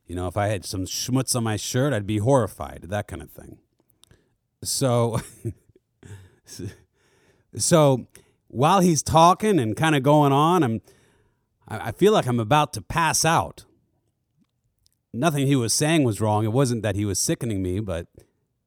you 0.06 0.14
know, 0.14 0.26
if 0.26 0.36
I 0.36 0.48
had 0.48 0.64
some 0.64 0.84
schmutz 0.84 1.36
on 1.36 1.44
my 1.44 1.56
shirt, 1.56 1.92
I'd 1.92 2.06
be 2.06 2.18
horrified, 2.18 2.86
that 2.88 3.08
kind 3.08 3.22
of 3.22 3.30
thing. 3.30 3.58
So, 4.62 5.20
so 7.56 8.06
while 8.48 8.80
he's 8.80 9.02
talking 9.02 9.58
and 9.58 9.76
kind 9.76 9.94
of 9.96 10.02
going 10.02 10.32
on, 10.32 10.62
I'm, 10.62 10.80
I 11.68 11.92
feel 11.92 12.12
like 12.12 12.26
I'm 12.26 12.40
about 12.40 12.72
to 12.74 12.82
pass 12.82 13.24
out 13.24 13.64
nothing 15.12 15.46
he 15.46 15.56
was 15.56 15.72
saying 15.72 16.04
was 16.04 16.20
wrong. 16.20 16.44
It 16.44 16.52
wasn't 16.52 16.82
that 16.82 16.96
he 16.96 17.04
was 17.04 17.18
sickening 17.18 17.62
me, 17.62 17.80
but 17.80 18.06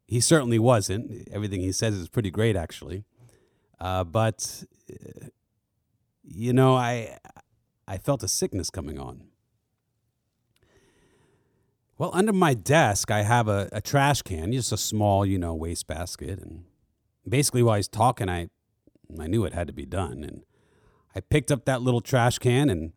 he 0.07 0.19
certainly 0.19 0.59
wasn't. 0.59 1.27
Everything 1.31 1.61
he 1.61 1.71
says 1.71 1.95
is 1.95 2.09
pretty 2.09 2.31
great, 2.31 2.55
actually. 2.55 3.05
Uh, 3.79 4.03
but 4.03 4.63
you 6.23 6.53
know, 6.53 6.75
I 6.75 7.17
I 7.87 7.97
felt 7.97 8.23
a 8.23 8.27
sickness 8.27 8.69
coming 8.69 8.99
on. 8.99 9.27
Well, 11.97 12.11
under 12.13 12.33
my 12.33 12.53
desk, 12.53 13.09
I 13.09 13.21
have 13.21 13.47
a, 13.47 13.69
a 13.71 13.79
trash 13.79 14.21
can, 14.21 14.51
just 14.51 14.73
a 14.73 14.77
small, 14.77 15.25
you 15.25 15.37
know, 15.37 15.53
wastebasket, 15.53 16.39
and 16.39 16.65
basically 17.27 17.63
while 17.63 17.77
he's 17.77 17.87
talking, 17.87 18.29
I 18.29 18.49
I 19.19 19.27
knew 19.27 19.45
it 19.45 19.53
had 19.53 19.67
to 19.67 19.73
be 19.73 19.85
done, 19.85 20.23
and 20.23 20.43
I 21.15 21.21
picked 21.21 21.51
up 21.51 21.65
that 21.65 21.81
little 21.81 22.01
trash 22.01 22.37
can 22.39 22.69
and 22.69 22.93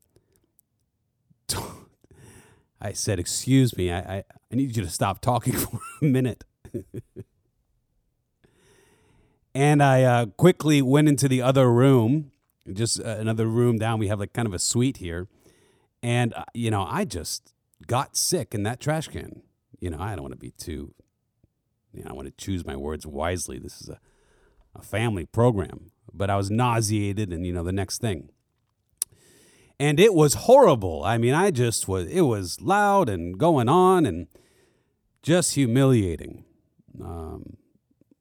I 2.80 2.92
said, 2.92 3.18
Excuse 3.18 3.76
me, 3.76 3.90
I, 3.92 3.98
I, 3.98 4.24
I 4.52 4.56
need 4.56 4.76
you 4.76 4.82
to 4.82 4.90
stop 4.90 5.20
talking 5.20 5.52
for 5.56 5.80
a 6.02 6.04
minute. 6.04 6.44
And 9.54 9.82
I 9.82 10.02
uh, 10.02 10.26
quickly 10.26 10.82
went 10.82 11.08
into 11.08 11.28
the 11.28 11.42
other 11.42 11.70
room, 11.70 12.32
just 12.72 13.00
uh, 13.00 13.16
another 13.18 13.46
room 13.46 13.78
down. 13.78 13.98
We 13.98 14.08
have 14.08 14.20
like 14.20 14.32
kind 14.32 14.46
of 14.46 14.54
a 14.54 14.58
suite 14.58 14.98
here. 14.98 15.28
And, 16.02 16.32
uh, 16.34 16.44
you 16.54 16.70
know, 16.70 16.86
I 16.88 17.04
just 17.04 17.52
got 17.86 18.16
sick 18.16 18.54
in 18.54 18.62
that 18.62 18.80
trash 18.80 19.08
can. 19.08 19.42
You 19.80 19.90
know, 19.90 19.98
I 20.00 20.14
don't 20.14 20.22
want 20.22 20.32
to 20.32 20.38
be 20.38 20.52
too, 20.52 20.94
you 21.92 22.04
know, 22.04 22.10
I 22.10 22.12
want 22.12 22.26
to 22.26 22.44
choose 22.44 22.64
my 22.64 22.76
words 22.76 23.06
wisely. 23.06 23.58
This 23.58 23.80
is 23.80 23.88
a, 23.88 24.00
a 24.74 24.82
family 24.82 25.26
program. 25.26 25.90
But 26.12 26.30
I 26.30 26.36
was 26.36 26.50
nauseated, 26.50 27.32
and, 27.32 27.46
you 27.46 27.52
know, 27.52 27.62
the 27.62 27.72
next 27.72 28.00
thing 28.00 28.30
and 29.80 30.00
it 30.00 30.14
was 30.14 30.34
horrible. 30.34 31.04
I 31.04 31.18
mean, 31.18 31.34
I 31.34 31.50
just 31.50 31.86
was, 31.86 32.06
it 32.08 32.22
was 32.22 32.60
loud 32.60 33.08
and 33.08 33.38
going 33.38 33.68
on 33.68 34.06
and 34.06 34.26
just 35.22 35.54
humiliating. 35.54 36.44
Um, 37.02 37.56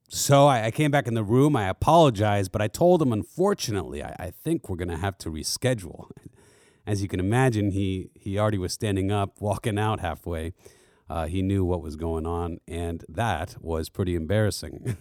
so 0.09 0.47
I, 0.47 0.65
I, 0.65 0.71
came 0.71 0.91
back 0.91 1.07
in 1.07 1.13
the 1.13 1.23
room. 1.23 1.55
I 1.55 1.67
apologized, 1.67 2.51
but 2.51 2.61
I 2.61 2.67
told 2.67 3.01
him, 3.01 3.11
unfortunately, 3.11 4.03
I, 4.03 4.15
I 4.19 4.31
think 4.31 4.69
we're 4.69 4.77
going 4.77 4.89
to 4.89 4.97
have 4.97 5.17
to 5.19 5.29
reschedule. 5.29 6.09
As 6.87 7.01
you 7.01 7.09
can 7.09 7.19
imagine, 7.19 7.71
he, 7.71 8.11
he 8.15 8.39
already 8.39 8.57
was 8.57 8.71
standing 8.71 9.11
up, 9.11 9.41
walking 9.41 9.77
out 9.77 9.99
halfway. 9.99 10.53
Uh, 11.09 11.25
he 11.27 11.41
knew 11.41 11.65
what 11.65 11.81
was 11.81 11.95
going 11.95 12.25
on, 12.25 12.59
and 12.67 13.03
that 13.09 13.57
was 13.59 13.89
pretty 13.89 14.15
embarrassing. 14.15 14.95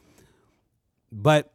but 1.12 1.52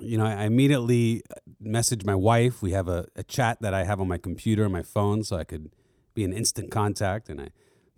you 0.00 0.16
know, 0.16 0.24
I 0.24 0.44
immediately 0.44 1.22
messaged 1.62 2.06
my 2.06 2.14
wife. 2.14 2.62
We 2.62 2.72
have 2.72 2.88
a, 2.88 3.06
a 3.14 3.22
chat 3.22 3.60
that 3.60 3.74
I 3.74 3.84
have 3.84 4.00
on 4.00 4.08
my 4.08 4.18
computer 4.18 4.64
and 4.64 4.72
my 4.72 4.82
phone, 4.82 5.22
so 5.22 5.36
I 5.36 5.44
could 5.44 5.70
be 6.14 6.24
in 6.24 6.32
instant 6.32 6.70
contact. 6.70 7.28
And 7.28 7.40
I 7.40 7.48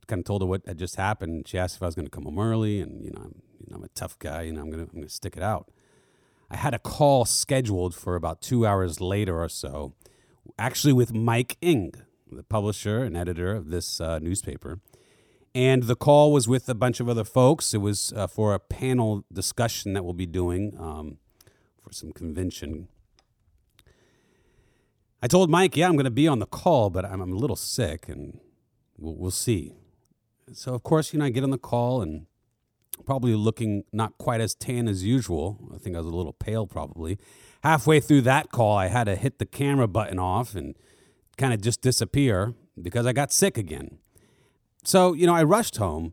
kind 0.07 0.21
of 0.21 0.25
told 0.25 0.43
her 0.43 0.47
what 0.47 0.63
had 0.67 0.79
just 0.79 0.97
happened. 0.97 1.49
She 1.49 1.59
asked 1.59 1.77
if 1.77 1.83
I 1.83 1.87
was 1.87 1.95
going 1.95 2.07
to 2.07 2.11
come 2.11 2.25
home 2.25 2.39
early, 2.39 2.81
and 2.81 3.05
you 3.05 3.11
know, 3.11 3.23
I'm, 3.23 3.43
you 3.61 3.67
know, 3.71 3.77
I'm 3.77 3.85
a 3.85 3.89
tough 3.89 4.19
guy. 4.19 4.43
You 4.43 4.53
know, 4.53 4.61
I'm 4.61 4.71
gonna 4.71 4.85
I'm 4.85 5.01
gonna 5.01 5.09
stick 5.09 5.37
it 5.37 5.43
out. 5.43 5.71
I 6.51 6.57
had 6.57 6.75
a 6.75 6.79
call 6.79 7.25
scheduled 7.25 7.95
for 7.95 8.17
about 8.17 8.41
two 8.41 8.67
hours 8.67 9.01
later 9.01 9.43
or 9.43 9.49
so, 9.49 9.95
actually 10.59 10.93
with 10.93 11.13
Mike 11.13 11.57
Eng, 11.63 11.93
the 12.31 12.43
publisher 12.43 13.03
and 13.03 13.17
editor 13.17 13.55
of 13.55 13.71
this 13.71 14.01
uh, 14.01 14.19
newspaper. 14.19 14.81
And 15.55 15.85
the 15.85 15.97
call 15.97 16.33
was 16.33 16.49
with 16.49 16.69
a 16.69 16.75
bunch 16.75 16.99
of 16.99 17.09
other 17.09 17.25
folks. 17.25 17.75
It 17.75 17.79
was 17.79 18.13
uh, 18.17 18.27
for 18.27 18.55
a 18.55 18.59
panel 18.59 19.25
discussion 19.33 19.93
that 19.93 20.05
we'll 20.05 20.13
be 20.13 20.27
doing. 20.27 20.75
Um, 20.79 21.19
for 21.85 21.93
some 21.93 22.13
convention. 22.13 22.89
I 25.23 25.27
told 25.27 25.51
Mike, 25.51 25.77
yeah, 25.77 25.89
I'm 25.89 25.95
going 25.95 26.05
to 26.05 26.11
be 26.11 26.27
on 26.27 26.39
the 26.39 26.47
call, 26.47 26.91
but 26.91 27.05
I'm, 27.05 27.21
I'm 27.21 27.33
a 27.33 27.37
little 27.37 27.57
sick 27.57 28.09
and 28.09 28.41
we'll, 28.97 29.15
we'll 29.15 29.31
see. 29.31 29.75
So, 30.53 30.75
of 30.75 30.83
course, 30.83 31.13
you 31.13 31.19
know, 31.19 31.25
I 31.25 31.31
get 31.31 31.45
on 31.45 31.51
the 31.51 31.59
call 31.59 32.03
and 32.03 32.27
probably 33.05 33.35
looking 33.35 33.85
not 33.93 34.17
quite 34.19 34.41
as 34.41 34.55
tan 34.55 34.89
as 34.89 35.05
usual. 35.05 35.59
I 35.75 35.79
think 35.79 35.97
I 35.97 35.99
was 35.99 36.07
a 36.07 36.15
little 36.15 36.33
pale 36.33 36.67
probably. 36.67 37.19
Halfway 37.63 38.01
through 38.01 38.23
that 38.23 38.51
call, 38.51 38.77
I 38.77 38.89
had 38.89 39.05
to 39.05 39.17
hit 39.17 39.39
the 39.39 39.47
camera 39.47 39.89
button 39.89 40.19
off 40.19 40.55
and 40.55 40.75
kind 41.37 41.53
of 41.53 41.61
just 41.61 41.81
disappear 41.81 42.55
because 42.81 43.07
I 43.07 43.13
got 43.13 43.33
sick 43.33 43.57
again. 43.57 43.99
So, 44.85 45.15
you 45.15 45.27
know, 45.27 45.35
I 45.35 45.43
rushed 45.43 45.79
home 45.79 46.13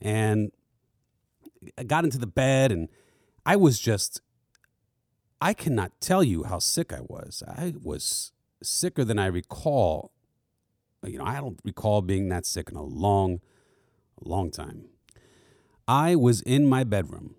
and 0.00 0.50
I 1.76 1.84
got 1.84 2.04
into 2.04 2.18
the 2.18 2.26
bed 2.26 2.72
and 2.72 2.88
I 3.44 3.56
was 3.56 3.78
just 3.78 4.22
I 5.40 5.54
cannot 5.54 6.00
tell 6.00 6.24
you 6.24 6.44
how 6.44 6.58
sick 6.58 6.92
I 6.92 7.00
was. 7.00 7.42
I 7.46 7.74
was 7.80 8.32
sicker 8.62 9.04
than 9.04 9.18
I 9.18 9.26
recall. 9.26 10.12
You 11.04 11.18
know, 11.18 11.24
I 11.24 11.36
don't 11.36 11.60
recall 11.64 12.02
being 12.02 12.28
that 12.30 12.44
sick 12.44 12.70
in 12.70 12.76
a 12.76 12.82
long, 12.82 13.40
long 14.22 14.50
time. 14.50 14.86
I 15.86 16.14
was 16.14 16.42
in 16.42 16.66
my 16.66 16.84
bedroom, 16.84 17.34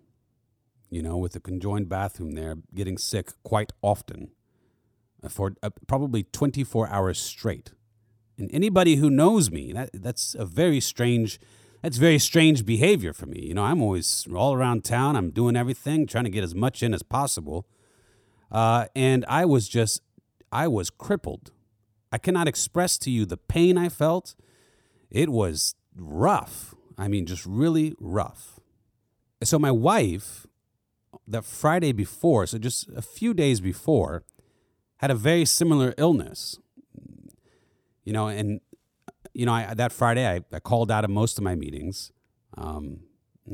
you 0.90 1.02
know, 1.02 1.18
with 1.18 1.36
a 1.36 1.40
conjoined 1.40 1.90
bathroom 1.90 2.32
there, 2.32 2.58
getting 2.74 2.98
sick 2.98 3.32
quite 3.44 3.72
often 3.82 4.32
uh, 5.24 5.30
for 5.30 5.56
uh, 5.62 5.70
probably 5.88 6.24
24 6.24 6.88
hours 6.90 7.20
straight. 7.20 7.72
And 8.38 8.50
anybody 8.54 8.96
who 8.96 9.10
knows 9.10 9.52
me, 9.52 9.74
that, 9.74 9.90
that's 9.94 10.36
a 10.36 10.46
very 10.46 10.80
strange 10.80 11.40
that's 11.82 11.98
very 11.98 12.20
strange 12.20 12.66
behavior 12.66 13.14
for 13.14 13.26
me. 13.26 13.42
You 13.42 13.54
know, 13.54 13.64
I'm 13.64 13.82
always 13.82 14.28
all 14.36 14.54
around 14.54 14.84
town. 14.84 15.16
I'm 15.16 15.32
doing 15.32 15.56
everything, 15.56 16.08
trying 16.08 16.26
to 16.26 16.30
get 16.30 16.44
as 16.44 16.54
much 16.54 16.84
in 16.84 16.94
as 16.94 17.04
possible. 17.04 17.68
Uh, 18.52 18.88
and 18.96 19.24
I 19.30 19.46
was 19.46 19.70
just, 19.70 20.02
I 20.52 20.68
was 20.68 20.90
crippled. 20.90 21.52
I 22.12 22.18
cannot 22.18 22.48
express 22.48 22.98
to 23.00 23.12
you 23.12 23.26
the 23.26 23.38
pain 23.38 23.78
I 23.78 23.88
felt. 23.88 24.36
It 25.10 25.30
was 25.30 25.76
rough. 25.96 26.76
I 26.98 27.08
mean, 27.08 27.26
just 27.26 27.46
really 27.46 27.94
rough. 28.00 28.60
So, 29.44 29.58
my 29.58 29.72
wife, 29.72 30.46
that 31.28 31.46
Friday 31.46 31.92
before, 31.92 32.46
so 32.46 32.58
just 32.58 32.90
a 32.90 33.02
few 33.02 33.34
days 33.34 33.62
before, 33.62 34.24
had 34.98 35.12
a 35.12 35.16
very 35.16 35.46
similar 35.46 35.94
illness. 35.98 36.60
You 38.04 38.14
know, 38.14 38.28
and, 38.28 38.60
you 39.34 39.46
know, 39.46 39.54
I, 39.54 39.74
that 39.74 39.92
Friday 39.92 40.28
I, 40.28 40.42
I 40.52 40.60
called 40.60 40.92
out 40.92 41.04
of 41.04 41.10
most 41.10 41.38
of 41.38 41.44
my 41.44 41.56
meetings. 41.56 42.12
Um, 42.58 43.02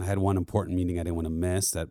I 0.02 0.06
had 0.06 0.18
one 0.18 0.38
important 0.38 0.76
meeting 0.76 1.00
I 1.00 1.04
didn't 1.04 1.16
want 1.16 1.28
to 1.28 1.34
miss 1.34 1.72
that 1.72 1.90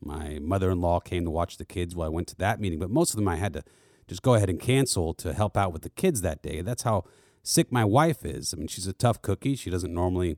my 0.00 0.38
mother 0.40 0.70
in 0.70 0.80
law 0.80 1.00
came 1.00 1.24
to 1.24 1.30
watch 1.30 1.56
the 1.56 1.64
kids 1.64 1.94
while 1.94 2.06
I 2.06 2.10
went 2.10 2.28
to 2.28 2.36
that 2.36 2.60
meeting, 2.60 2.78
but 2.78 2.90
most 2.90 3.10
of 3.10 3.16
them 3.16 3.28
I 3.28 3.36
had 3.36 3.52
to 3.52 3.62
just 4.08 4.22
go 4.22 4.34
ahead 4.34 4.50
and 4.50 4.58
cancel 4.58 5.14
to 5.14 5.32
help 5.32 5.56
out 5.56 5.72
with 5.72 5.82
the 5.82 5.90
kids 5.90 6.22
that 6.22 6.42
day. 6.42 6.60
That's 6.60 6.82
how 6.82 7.04
sick 7.42 7.72
my 7.72 7.84
wife 7.84 8.24
is. 8.24 8.54
I 8.54 8.56
mean, 8.56 8.68
she's 8.68 8.86
a 8.86 8.92
tough 8.92 9.22
cookie. 9.22 9.54
She 9.54 9.70
doesn't 9.70 9.92
normally 9.92 10.36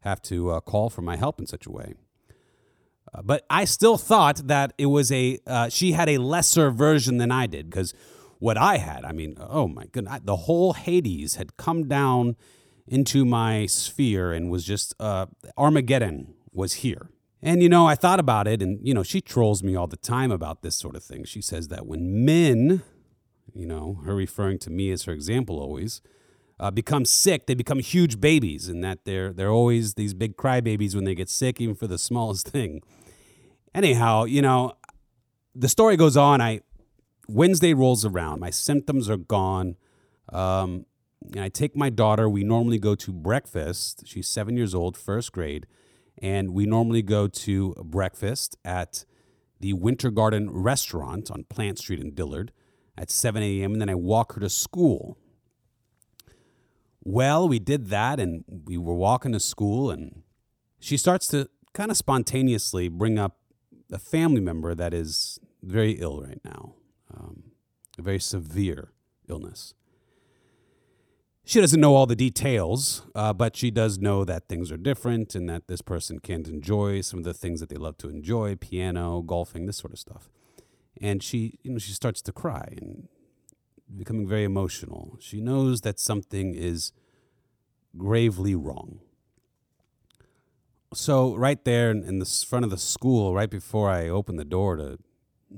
have 0.00 0.22
to 0.22 0.50
uh, 0.50 0.60
call 0.60 0.90
for 0.90 1.02
my 1.02 1.16
help 1.16 1.40
in 1.40 1.46
such 1.46 1.66
a 1.66 1.70
way. 1.70 1.94
Uh, 3.12 3.22
but 3.22 3.44
I 3.50 3.64
still 3.64 3.98
thought 3.98 4.46
that 4.46 4.72
it 4.78 4.86
was 4.86 5.10
a 5.12 5.38
uh, 5.46 5.68
she 5.68 5.92
had 5.92 6.08
a 6.08 6.18
lesser 6.18 6.70
version 6.70 7.18
than 7.18 7.30
I 7.30 7.46
did 7.46 7.70
because 7.70 7.94
what 8.38 8.58
I 8.58 8.76
had, 8.78 9.04
I 9.04 9.12
mean, 9.12 9.36
oh 9.40 9.66
my 9.68 9.86
goodness, 9.86 10.20
the 10.24 10.36
whole 10.36 10.74
Hades 10.74 11.36
had 11.36 11.56
come 11.56 11.88
down 11.88 12.36
into 12.86 13.24
my 13.24 13.66
sphere 13.66 14.32
and 14.32 14.50
was 14.50 14.64
just 14.64 14.94
uh, 15.00 15.26
Armageddon 15.56 16.34
was 16.52 16.74
here. 16.74 17.10
And 17.42 17.62
you 17.62 17.68
know, 17.68 17.86
I 17.86 17.94
thought 17.94 18.18
about 18.18 18.48
it, 18.48 18.62
and 18.62 18.78
you 18.82 18.94
know, 18.94 19.02
she 19.02 19.20
trolls 19.20 19.62
me 19.62 19.76
all 19.76 19.86
the 19.86 19.96
time 19.96 20.30
about 20.32 20.62
this 20.62 20.74
sort 20.74 20.96
of 20.96 21.04
thing. 21.04 21.24
She 21.24 21.40
says 21.40 21.68
that 21.68 21.86
when 21.86 22.24
men, 22.24 22.82
you 23.54 23.66
know, 23.66 24.00
her 24.04 24.14
referring 24.14 24.58
to 24.60 24.70
me 24.70 24.90
as 24.90 25.04
her 25.04 25.12
example 25.12 25.60
always, 25.60 26.00
uh, 26.58 26.70
become 26.70 27.04
sick, 27.04 27.46
they 27.46 27.54
become 27.54 27.80
huge 27.80 28.20
babies, 28.20 28.68
and 28.68 28.82
that 28.82 29.04
they're 29.04 29.32
they're 29.32 29.50
always 29.50 29.94
these 29.94 30.14
big 30.14 30.36
crybabies 30.36 30.94
when 30.94 31.04
they 31.04 31.14
get 31.14 31.28
sick, 31.28 31.60
even 31.60 31.74
for 31.74 31.86
the 31.86 31.98
smallest 32.08 32.48
thing. 32.48 32.82
Anyhow, 33.74 34.24
you 34.24 34.40
know, 34.40 34.72
the 35.54 35.68
story 35.68 35.96
goes 35.96 36.16
on. 36.16 36.40
I 36.40 36.60
Wednesday 37.28 37.74
rolls 37.74 38.04
around, 38.04 38.40
my 38.40 38.50
symptoms 38.50 39.10
are 39.10 39.16
gone. 39.16 39.76
Um, 40.32 40.86
and 41.34 41.40
I 41.40 41.48
take 41.48 41.76
my 41.76 41.90
daughter. 41.90 42.28
We 42.28 42.44
normally 42.44 42.78
go 42.78 42.94
to 42.94 43.12
breakfast. 43.12 44.06
She's 44.06 44.28
seven 44.28 44.56
years 44.56 44.74
old, 44.74 44.96
first 44.96 45.32
grade, 45.32 45.66
and 46.18 46.50
we 46.50 46.66
normally 46.66 47.02
go 47.02 47.26
to 47.26 47.74
breakfast 47.84 48.56
at 48.64 49.04
the 49.60 49.72
Winter 49.72 50.10
Garden 50.10 50.50
restaurant 50.50 51.30
on 51.30 51.44
Plant 51.44 51.78
Street 51.78 52.00
in 52.00 52.14
Dillard 52.14 52.52
at 52.96 53.10
7 53.10 53.42
a.m. 53.42 53.72
And 53.72 53.80
then 53.80 53.88
I 53.88 53.94
walk 53.94 54.34
her 54.34 54.40
to 54.40 54.48
school. 54.48 55.18
Well, 57.08 57.48
we 57.48 57.60
did 57.60 57.86
that, 57.90 58.18
and 58.18 58.42
we 58.64 58.76
were 58.76 58.96
walking 58.96 59.30
to 59.30 59.38
school, 59.38 59.92
and 59.92 60.24
she 60.80 60.96
starts 60.96 61.28
to 61.28 61.48
kind 61.72 61.92
of 61.92 61.96
spontaneously 61.96 62.88
bring 62.88 63.16
up 63.16 63.36
a 63.92 63.98
family 64.00 64.40
member 64.40 64.74
that 64.74 64.92
is 64.92 65.38
very 65.62 65.92
ill 65.92 66.20
right 66.20 66.40
now, 66.44 66.74
um, 67.16 67.52
a 67.96 68.02
very 68.02 68.18
severe 68.18 68.90
illness. 69.28 69.72
She 71.44 71.60
doesn't 71.60 71.80
know 71.80 71.94
all 71.94 72.06
the 72.06 72.16
details, 72.16 73.02
uh, 73.14 73.32
but 73.32 73.54
she 73.54 73.70
does 73.70 74.00
know 74.00 74.24
that 74.24 74.48
things 74.48 74.72
are 74.72 74.76
different 74.76 75.36
and 75.36 75.48
that 75.48 75.68
this 75.68 75.82
person 75.82 76.18
can't 76.18 76.48
enjoy 76.48 77.02
some 77.02 77.20
of 77.20 77.24
the 77.24 77.34
things 77.34 77.60
that 77.60 77.68
they 77.68 77.76
love 77.76 77.98
to 77.98 78.08
enjoy 78.08 78.56
piano, 78.56 79.22
golfing, 79.22 79.66
this 79.66 79.76
sort 79.76 79.92
of 79.92 80.00
stuff. 80.00 80.28
And 81.00 81.22
she, 81.22 81.60
you 81.62 81.70
know, 81.70 81.78
she 81.78 81.92
starts 81.92 82.20
to 82.22 82.32
cry 82.32 82.74
and 82.82 83.06
becoming 83.94 84.28
very 84.28 84.44
emotional. 84.44 85.16
She 85.20 85.40
knows 85.40 85.82
that 85.82 85.98
something 85.98 86.54
is 86.54 86.92
gravely 87.96 88.54
wrong. 88.54 89.00
So, 90.94 91.34
right 91.34 91.62
there 91.64 91.90
in 91.90 92.18
the 92.18 92.44
front 92.48 92.64
of 92.64 92.70
the 92.70 92.78
school, 92.78 93.34
right 93.34 93.50
before 93.50 93.90
I 93.90 94.08
opened 94.08 94.38
the 94.38 94.44
door 94.44 94.76
to, 94.76 94.98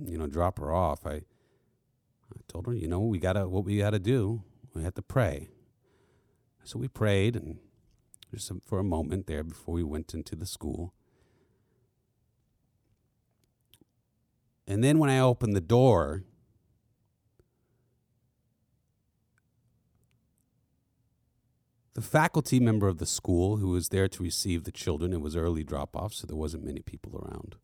you 0.07 0.19
know, 0.19 0.27
drop 0.27 0.59
her 0.59 0.73
off, 0.73 1.07
I, 1.07 1.15
I 1.15 2.41
told 2.49 2.67
her, 2.67 2.75
you 2.75 2.89
know, 2.89 3.01
we 3.01 3.19
gotta, 3.19 3.47
what 3.47 3.65
we 3.65 3.79
gotta 3.79 3.99
do, 3.99 4.43
we 4.75 4.83
had 4.83 4.95
to 4.97 5.03
pray 5.03 5.51
so 6.69 6.79
we 6.79 6.87
prayed 6.87 7.35
and 7.35 7.57
just 8.31 8.53
for 8.67 8.79
a 8.79 8.85
moment 8.85 9.27
there 9.27 9.43
before 9.43 9.73
we 9.73 9.83
went 9.83 10.13
into 10.13 10.37
the 10.37 10.45
school. 10.45 10.93
And 14.67 14.85
then 14.85 14.99
when 14.99 15.09
I 15.09 15.19
opened 15.19 15.57
the 15.57 15.63
door, 15.63 16.25
the 21.99 22.05
faculty 22.05 22.61
member 22.61 22.87
of 22.87 22.99
the 22.99 23.07
school 23.07 23.57
who 23.57 23.71
was 23.71 23.89
there 23.89 24.07
to 24.07 24.23
receive 24.23 24.63
the 24.63 24.71
children, 24.71 25.13
it 25.13 25.21
was 25.21 25.35
early 25.35 25.65
drop 25.65 25.97
off, 25.97 26.15
so 26.15 26.29
there 26.29 26.37
wasn't 26.37 26.65
many 26.65 26.79
people 26.79 27.19
around. 27.19 27.57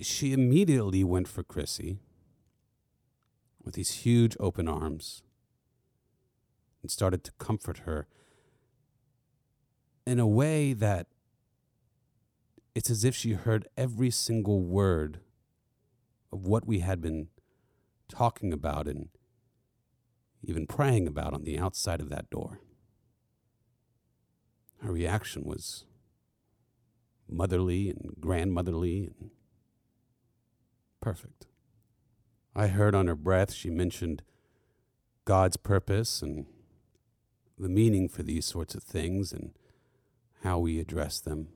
She 0.00 0.32
immediately 0.32 1.02
went 1.02 1.26
for 1.26 1.42
Chrissy 1.42 1.98
with 3.64 3.74
these 3.74 3.90
huge 4.06 4.36
open 4.38 4.68
arms 4.68 5.24
and 6.82 6.90
started 6.92 7.24
to 7.24 7.32
comfort 7.40 7.78
her 7.78 8.06
in 10.06 10.20
a 10.20 10.26
way 10.26 10.72
that 10.72 11.08
it's 12.76 12.90
as 12.90 13.04
if 13.04 13.16
she 13.16 13.32
heard 13.32 13.66
every 13.76 14.12
single 14.12 14.62
word 14.62 15.18
of 16.30 16.46
what 16.46 16.64
we 16.64 16.78
had 16.78 17.00
been 17.00 17.26
talking 18.08 18.52
about 18.52 18.86
and 18.86 19.08
even 20.42 20.66
praying 20.66 21.06
about 21.06 21.34
on 21.34 21.44
the 21.44 21.58
outside 21.58 22.00
of 22.00 22.08
that 22.08 22.30
door. 22.30 22.60
Her 24.82 24.92
reaction 24.92 25.44
was 25.44 25.84
motherly 27.28 27.90
and 27.90 28.14
grandmotherly 28.20 29.10
and 29.18 29.30
perfect. 31.00 31.46
I 32.54 32.68
heard 32.68 32.94
on 32.94 33.06
her 33.06 33.14
breath 33.14 33.52
she 33.52 33.70
mentioned 33.70 34.22
God's 35.24 35.56
purpose 35.56 36.22
and 36.22 36.46
the 37.58 37.68
meaning 37.68 38.08
for 38.08 38.22
these 38.22 38.46
sorts 38.46 38.74
of 38.74 38.82
things 38.82 39.32
and 39.32 39.50
how 40.42 40.58
we 40.58 40.78
address 40.78 41.20
them. 41.20 41.48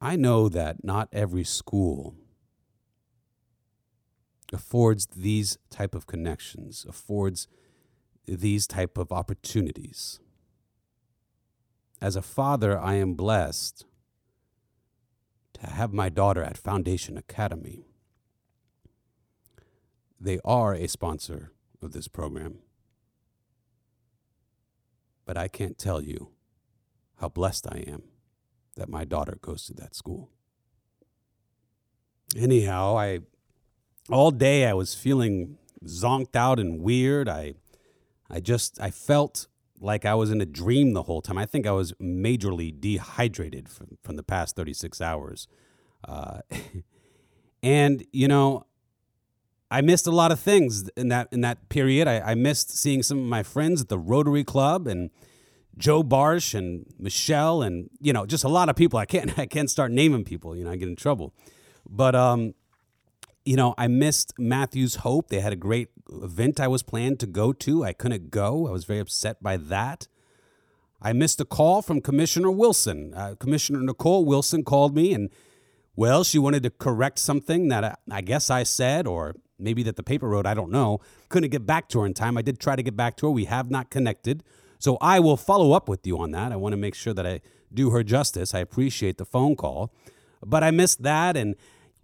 I 0.00 0.16
know 0.16 0.48
that 0.48 0.84
not 0.84 1.08
every 1.12 1.44
school 1.44 2.14
affords 4.52 5.06
these 5.06 5.58
type 5.70 5.94
of 5.94 6.06
connections, 6.06 6.86
affords 6.88 7.48
these 8.26 8.66
type 8.66 8.98
of 8.98 9.12
opportunities. 9.12 10.20
As 12.00 12.16
a 12.16 12.22
father, 12.22 12.78
I 12.78 12.94
am 12.94 13.14
blessed 13.14 13.86
to 15.54 15.70
have 15.70 15.92
my 15.92 16.08
daughter 16.08 16.42
at 16.42 16.58
Foundation 16.58 17.16
Academy. 17.16 17.86
They 20.20 20.38
are 20.44 20.74
a 20.74 20.86
sponsor 20.86 21.52
of 21.80 21.92
this 21.92 22.08
program. 22.08 22.58
But 25.24 25.36
I 25.36 25.48
can't 25.48 25.78
tell 25.78 26.02
you 26.02 26.30
how 27.16 27.28
blessed 27.28 27.66
I 27.70 27.78
am 27.86 28.04
that 28.76 28.88
my 28.88 29.04
daughter 29.04 29.38
goes 29.40 29.64
to 29.66 29.74
that 29.74 29.94
school. 29.94 30.30
Anyhow, 32.36 32.96
I 32.96 33.20
all 34.10 34.30
day 34.30 34.66
I 34.66 34.74
was 34.74 34.94
feeling 34.94 35.58
zonked 35.84 36.36
out 36.36 36.58
and 36.58 36.80
weird. 36.80 37.28
I 37.28 37.54
I 38.30 38.40
just 38.40 38.80
I 38.80 38.90
felt 38.90 39.46
like 39.80 40.04
I 40.04 40.14
was 40.14 40.30
in 40.30 40.40
a 40.40 40.46
dream 40.46 40.92
the 40.92 41.04
whole 41.04 41.22
time. 41.22 41.38
I 41.38 41.46
think 41.46 41.66
I 41.66 41.72
was 41.72 41.92
majorly 41.94 42.78
dehydrated 42.78 43.68
from, 43.68 43.98
from 44.02 44.16
the 44.16 44.22
past 44.22 44.56
36 44.56 45.00
hours. 45.00 45.48
Uh, 46.06 46.40
and, 47.62 48.04
you 48.12 48.28
know, 48.28 48.64
I 49.70 49.80
missed 49.80 50.06
a 50.06 50.10
lot 50.10 50.32
of 50.32 50.38
things 50.38 50.88
in 50.96 51.08
that 51.08 51.28
in 51.32 51.40
that 51.40 51.68
period. 51.68 52.06
I, 52.06 52.20
I, 52.20 52.34
missed 52.36 52.70
seeing 52.70 53.02
some 53.02 53.18
of 53.18 53.24
my 53.24 53.42
friends 53.42 53.80
at 53.80 53.88
the 53.88 53.98
Rotary 53.98 54.44
Club 54.44 54.86
and 54.86 55.10
Joe 55.76 56.04
Barsh 56.04 56.54
and 56.54 56.86
Michelle 57.00 57.62
and 57.62 57.90
you 58.00 58.12
know 58.12 58.26
just 58.26 58.44
a 58.44 58.48
lot 58.48 58.68
of 58.68 58.76
people. 58.76 59.00
I 59.00 59.06
can't 59.06 59.36
I 59.40 59.46
can't 59.46 59.68
start 59.68 59.90
naming 59.90 60.22
people. 60.22 60.54
You 60.56 60.64
know 60.64 60.70
I 60.70 60.76
get 60.76 60.88
in 60.88 60.94
trouble. 60.94 61.34
But 61.84 62.14
um, 62.14 62.54
you 63.46 63.56
know, 63.56 63.74
I 63.78 63.86
missed 63.86 64.34
Matthew's 64.38 64.96
Hope. 64.96 65.28
They 65.28 65.40
had 65.40 65.52
a 65.52 65.56
great 65.56 65.88
event 66.10 66.60
I 66.60 66.68
was 66.68 66.82
planned 66.82 67.20
to 67.20 67.26
go 67.26 67.52
to. 67.52 67.84
I 67.84 67.92
couldn't 67.92 68.30
go. 68.30 68.66
I 68.66 68.72
was 68.72 68.84
very 68.84 68.98
upset 68.98 69.42
by 69.42 69.56
that. 69.56 70.08
I 71.00 71.12
missed 71.12 71.40
a 71.40 71.44
call 71.44 71.80
from 71.80 72.00
Commissioner 72.00 72.50
Wilson. 72.50 73.14
Uh, 73.14 73.36
Commissioner 73.38 73.80
Nicole 73.80 74.24
Wilson 74.24 74.64
called 74.64 74.96
me, 74.96 75.14
and 75.14 75.30
well, 75.94 76.24
she 76.24 76.38
wanted 76.38 76.64
to 76.64 76.70
correct 76.70 77.18
something 77.20 77.68
that 77.68 77.84
I, 77.84 77.94
I 78.10 78.20
guess 78.20 78.50
I 78.50 78.64
said, 78.64 79.06
or 79.06 79.36
maybe 79.58 79.82
that 79.84 79.96
the 79.96 80.02
paper 80.02 80.28
wrote. 80.28 80.46
I 80.46 80.54
don't 80.54 80.72
know. 80.72 81.00
Couldn't 81.28 81.50
get 81.50 81.64
back 81.64 81.88
to 81.90 82.00
her 82.00 82.06
in 82.06 82.14
time. 82.14 82.36
I 82.36 82.42
did 82.42 82.58
try 82.58 82.74
to 82.74 82.82
get 82.82 82.96
back 82.96 83.16
to 83.18 83.26
her. 83.26 83.30
We 83.30 83.44
have 83.44 83.70
not 83.70 83.90
connected. 83.90 84.42
So 84.78 84.98
I 85.00 85.20
will 85.20 85.36
follow 85.36 85.72
up 85.72 85.88
with 85.88 86.06
you 86.06 86.18
on 86.18 86.32
that. 86.32 86.52
I 86.52 86.56
want 86.56 86.72
to 86.72 86.76
make 86.76 86.94
sure 86.94 87.14
that 87.14 87.26
I 87.26 87.40
do 87.72 87.90
her 87.90 88.02
justice. 88.02 88.54
I 88.54 88.58
appreciate 88.58 89.18
the 89.18 89.24
phone 89.24 89.56
call. 89.56 89.92
But 90.44 90.62
I 90.62 90.70
missed 90.70 91.02
that. 91.02 91.36
And 91.36 91.56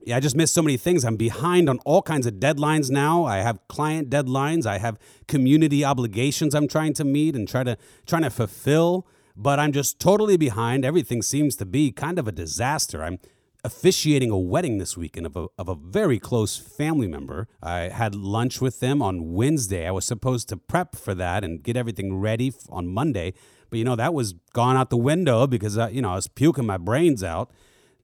yeah, 0.05 0.17
I 0.17 0.21
just 0.21 0.37
missed 0.37 0.55
so 0.55 0.63
many 0.63 0.77
things. 0.77 1.05
I'm 1.05 1.17
behind 1.17 1.69
on 1.69 1.79
all 1.81 2.03
kinds 2.03 2.27
of 2.27 2.35
deadlines 2.35 2.91
now. 2.91 3.25
I 3.25 3.39
have 3.39 3.61
client 3.69 4.11
deadlines. 4.11 4.67
I 4.67 4.79
have 4.79 4.99
community 5.29 5.85
obligations 5.85 6.55
I'm 6.55 6.69
trying 6.69 6.95
to 6.95 7.05
meet 7.05 7.35
and 7.35 7.49
try 7.49 7.65
to 7.65 7.77
trying 8.07 8.23
to 8.23 8.31
fulfill. 8.31 9.07
But 9.37 9.59
I'm 9.59 9.73
just 9.73 9.99
totally 9.99 10.37
behind. 10.37 10.85
Everything 10.85 11.23
seems 11.23 11.57
to 11.57 11.65
be 11.65 11.91
kind 11.91 12.19
of 12.19 12.29
a 12.29 12.33
disaster. 12.33 13.03
I'm 13.03 13.19
officiating 13.65 14.31
a 14.31 14.39
wedding 14.39 14.79
this 14.79 14.97
weekend 14.97 15.25
of 15.25 15.37
a, 15.37 15.47
of 15.57 15.69
a 15.69 15.75
very 15.75 16.19
close 16.19 16.57
family 16.57 17.07
member. 17.07 17.49
I 17.63 17.89
had 17.89 18.15
lunch 18.15 18.61
with 18.61 18.81
them 18.81 19.01
on 19.01 19.33
Wednesday. 19.33 19.87
I 19.87 19.93
was 19.93 20.05
supposed 20.05 20.49
to 20.49 20.57
prep 20.57 20.97
for 20.97 21.15
that 21.15 21.45
and 21.45 21.63
get 21.63 21.77
everything 21.77 22.17
ready 22.17 22.53
on 22.69 22.89
Monday. 22.89 23.35
But, 23.71 23.79
you 23.79 23.85
know, 23.85 23.97
that 23.97 24.13
was 24.13 24.35
gone 24.53 24.77
out 24.77 24.91
the 24.91 24.97
window 24.97 25.47
because, 25.47 25.79
uh, 25.79 25.89
you 25.91 26.03
know, 26.03 26.11
I 26.11 26.17
was 26.17 26.29
puking 26.29 26.67
my 26.67 26.77
brains 26.77 27.23
out. 27.23 27.51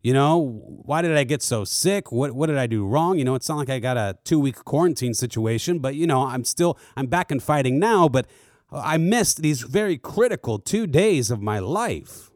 You 0.00 0.12
know, 0.12 0.62
why 0.84 1.02
did 1.02 1.16
I 1.16 1.24
get 1.24 1.42
so 1.42 1.64
sick? 1.64 2.12
What 2.12 2.32
what 2.32 2.46
did 2.46 2.56
I 2.56 2.66
do 2.66 2.86
wrong? 2.86 3.18
You 3.18 3.24
know, 3.24 3.34
it's 3.34 3.48
not 3.48 3.58
like 3.58 3.70
I 3.70 3.78
got 3.78 3.96
a 3.96 4.16
two 4.24 4.38
week 4.38 4.64
quarantine 4.64 5.12
situation, 5.12 5.80
but 5.80 5.94
you 5.96 6.06
know, 6.06 6.22
I'm 6.26 6.44
still 6.44 6.78
I'm 6.96 7.06
back 7.06 7.30
and 7.30 7.42
fighting 7.42 7.78
now. 7.78 8.08
But 8.08 8.26
I 8.70 8.96
missed 8.96 9.42
these 9.42 9.62
very 9.62 9.98
critical 9.98 10.58
two 10.58 10.86
days 10.86 11.30
of 11.30 11.42
my 11.42 11.58
life. 11.58 12.30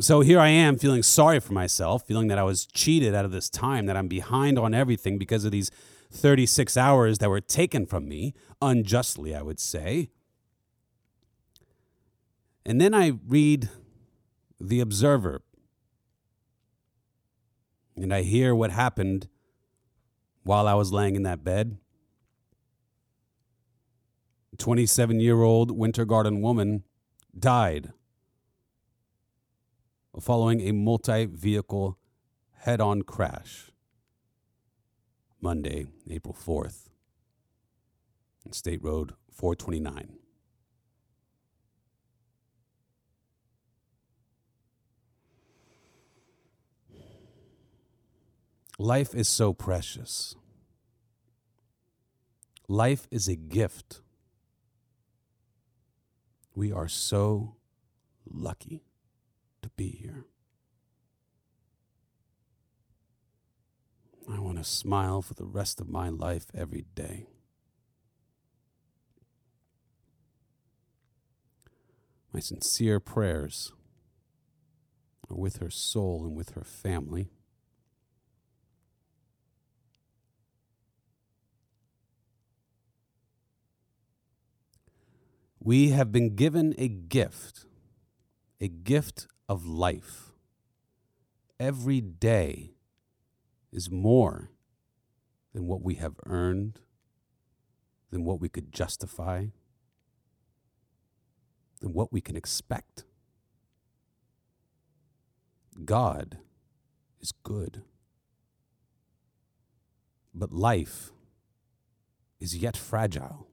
So 0.00 0.20
here 0.20 0.40
I 0.40 0.48
am 0.48 0.76
feeling 0.78 1.02
sorry 1.02 1.40
for 1.40 1.52
myself, 1.52 2.06
feeling 2.06 2.28
that 2.28 2.38
I 2.38 2.42
was 2.42 2.66
cheated 2.66 3.14
out 3.14 3.24
of 3.24 3.30
this 3.30 3.48
time, 3.48 3.86
that 3.86 3.96
I'm 3.96 4.08
behind 4.08 4.58
on 4.58 4.74
everything 4.74 5.16
because 5.16 5.44
of 5.44 5.52
these 5.52 5.70
36 6.10 6.76
hours 6.76 7.18
that 7.18 7.30
were 7.30 7.40
taken 7.40 7.86
from 7.86 8.08
me, 8.08 8.34
unjustly, 8.60 9.34
I 9.34 9.42
would 9.42 9.60
say. 9.60 10.10
And 12.64 12.80
then 12.80 12.94
I 12.94 13.12
read 13.26 13.70
The 14.60 14.80
Observer, 14.80 15.42
and 17.96 18.12
I 18.12 18.22
hear 18.22 18.54
what 18.54 18.70
happened 18.70 19.28
while 20.42 20.68
I 20.68 20.74
was 20.74 20.92
laying 20.92 21.16
in 21.16 21.22
that 21.24 21.42
bed. 21.42 21.78
27 24.58 25.20
year 25.20 25.42
old 25.42 25.70
Winter 25.70 26.04
Garden 26.04 26.40
woman 26.40 26.84
died 27.38 27.92
following 30.20 30.62
a 30.62 30.72
multi 30.72 31.26
vehicle 31.26 31.98
head 32.60 32.80
on 32.80 33.02
crash 33.02 33.70
Monday, 35.40 35.86
April 36.10 36.34
4th, 36.34 36.88
State 38.50 38.82
Road 38.82 39.12
429. 39.30 40.25
Life 48.78 49.14
is 49.14 49.28
so 49.28 49.52
precious. 49.52 50.34
Life 52.68 53.06
is 53.10 53.28
a 53.28 53.36
gift. 53.36 54.00
We 56.54 56.72
are 56.72 56.88
so 56.88 57.56
lucky 58.28 58.84
to 59.62 59.70
be 59.76 59.88
here. 59.88 60.24
I 64.28 64.40
want 64.40 64.58
to 64.58 64.64
smile 64.64 65.22
for 65.22 65.34
the 65.34 65.44
rest 65.44 65.80
of 65.80 65.88
my 65.88 66.08
life 66.08 66.46
every 66.52 66.84
day. 66.94 67.26
My 72.32 72.40
sincere 72.40 73.00
prayers 73.00 73.72
are 75.30 75.36
with 75.36 75.58
her 75.58 75.70
soul 75.70 76.24
and 76.24 76.36
with 76.36 76.50
her 76.50 76.64
family. 76.64 77.30
We 85.66 85.90
have 85.90 86.12
been 86.12 86.36
given 86.36 86.76
a 86.78 86.86
gift, 86.86 87.66
a 88.60 88.68
gift 88.68 89.26
of 89.48 89.66
life. 89.66 90.30
Every 91.58 92.00
day 92.00 92.74
is 93.72 93.90
more 93.90 94.52
than 95.52 95.66
what 95.66 95.82
we 95.82 95.96
have 95.96 96.14
earned, 96.24 96.78
than 98.12 98.22
what 98.22 98.40
we 98.40 98.48
could 98.48 98.70
justify, 98.70 99.46
than 101.80 101.92
what 101.92 102.12
we 102.12 102.20
can 102.20 102.36
expect. 102.36 103.02
God 105.84 106.38
is 107.20 107.32
good. 107.42 107.82
But 110.32 110.52
life 110.52 111.10
is 112.38 112.54
yet 112.56 112.76
fragile. 112.76 113.48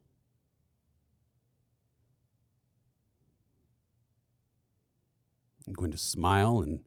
I'm 5.67 5.73
going 5.73 5.91
to 5.91 5.97
smile 5.97 6.59
and 6.59 6.81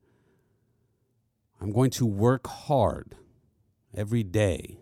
I'm 1.61 1.73
going 1.73 1.91
to 1.93 2.07
work 2.07 2.47
hard 2.47 3.17
every 3.95 4.23
day. 4.23 4.79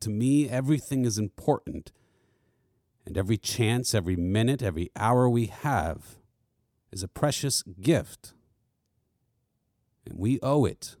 To 0.00 0.10
me, 0.10 0.48
everything 0.48 1.04
is 1.04 1.18
important. 1.18 1.92
And 3.04 3.18
every 3.18 3.36
chance, 3.36 3.94
every 3.94 4.16
minute, 4.16 4.62
every 4.62 4.90
hour 4.96 5.28
we 5.28 5.46
have 5.46 6.16
is 6.90 7.02
a 7.02 7.08
precious 7.08 7.62
gift. 7.62 8.32
And 10.06 10.18
we 10.18 10.38
owe 10.42 10.64
it 10.64 10.96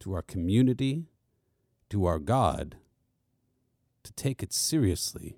to 0.00 0.14
our 0.14 0.22
community, 0.22 1.06
to 1.90 2.06
our 2.06 2.18
God, 2.18 2.76
to 4.04 4.12
take 4.12 4.42
it 4.42 4.52
seriously 4.52 5.36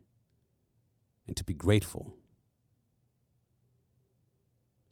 and 1.26 1.36
to 1.36 1.44
be 1.44 1.54
grateful. 1.54 2.14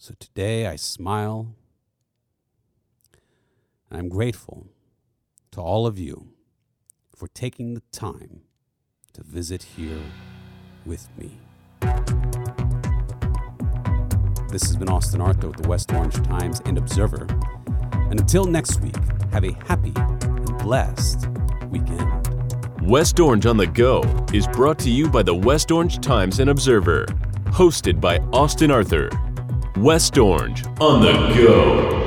So 0.07 0.13
today 0.21 0.67
I 0.67 0.77
smile. 0.77 1.55
And 3.89 3.99
I'm 3.99 4.11
grateful 4.11 4.67
to 5.53 5.63
all 5.63 5.87
of 5.87 5.99
you 5.99 6.29
for 7.17 7.27
taking 7.29 7.73
the 7.73 7.81
time 7.91 8.43
to 9.15 9.23
visit 9.23 9.63
here 9.63 10.03
with 10.85 11.09
me. 11.17 11.39
This 14.51 14.65
has 14.65 14.77
been 14.77 14.91
Austin 14.91 15.23
Arthur 15.23 15.49
with 15.49 15.63
the 15.63 15.69
West 15.71 15.91
Orange 15.91 16.23
Times 16.23 16.61
and 16.67 16.77
Observer. 16.77 17.27
And 18.11 18.21
until 18.21 18.45
next 18.45 18.83
week, 18.83 18.97
have 19.33 19.45
a 19.45 19.53
happy 19.65 19.95
and 19.97 20.59
blessed 20.59 21.29
weekend. 21.71 22.29
West 22.83 23.19
Orange 23.21 23.47
on 23.47 23.57
the 23.57 23.67
Go 23.67 24.03
is 24.35 24.47
brought 24.49 24.79
to 24.81 24.91
you 24.91 25.09
by 25.09 25.23
the 25.23 25.35
West 25.35 25.71
Orange 25.71 25.99
Times 26.01 26.41
and 26.41 26.51
Observer, 26.51 27.07
hosted 27.47 28.03
by 28.03 28.19
Austin 28.35 28.71
Arthur. 28.71 29.09
West 29.77 30.19
Orange 30.19 30.65
on 30.81 31.01
the 31.01 31.13
go. 31.35 32.04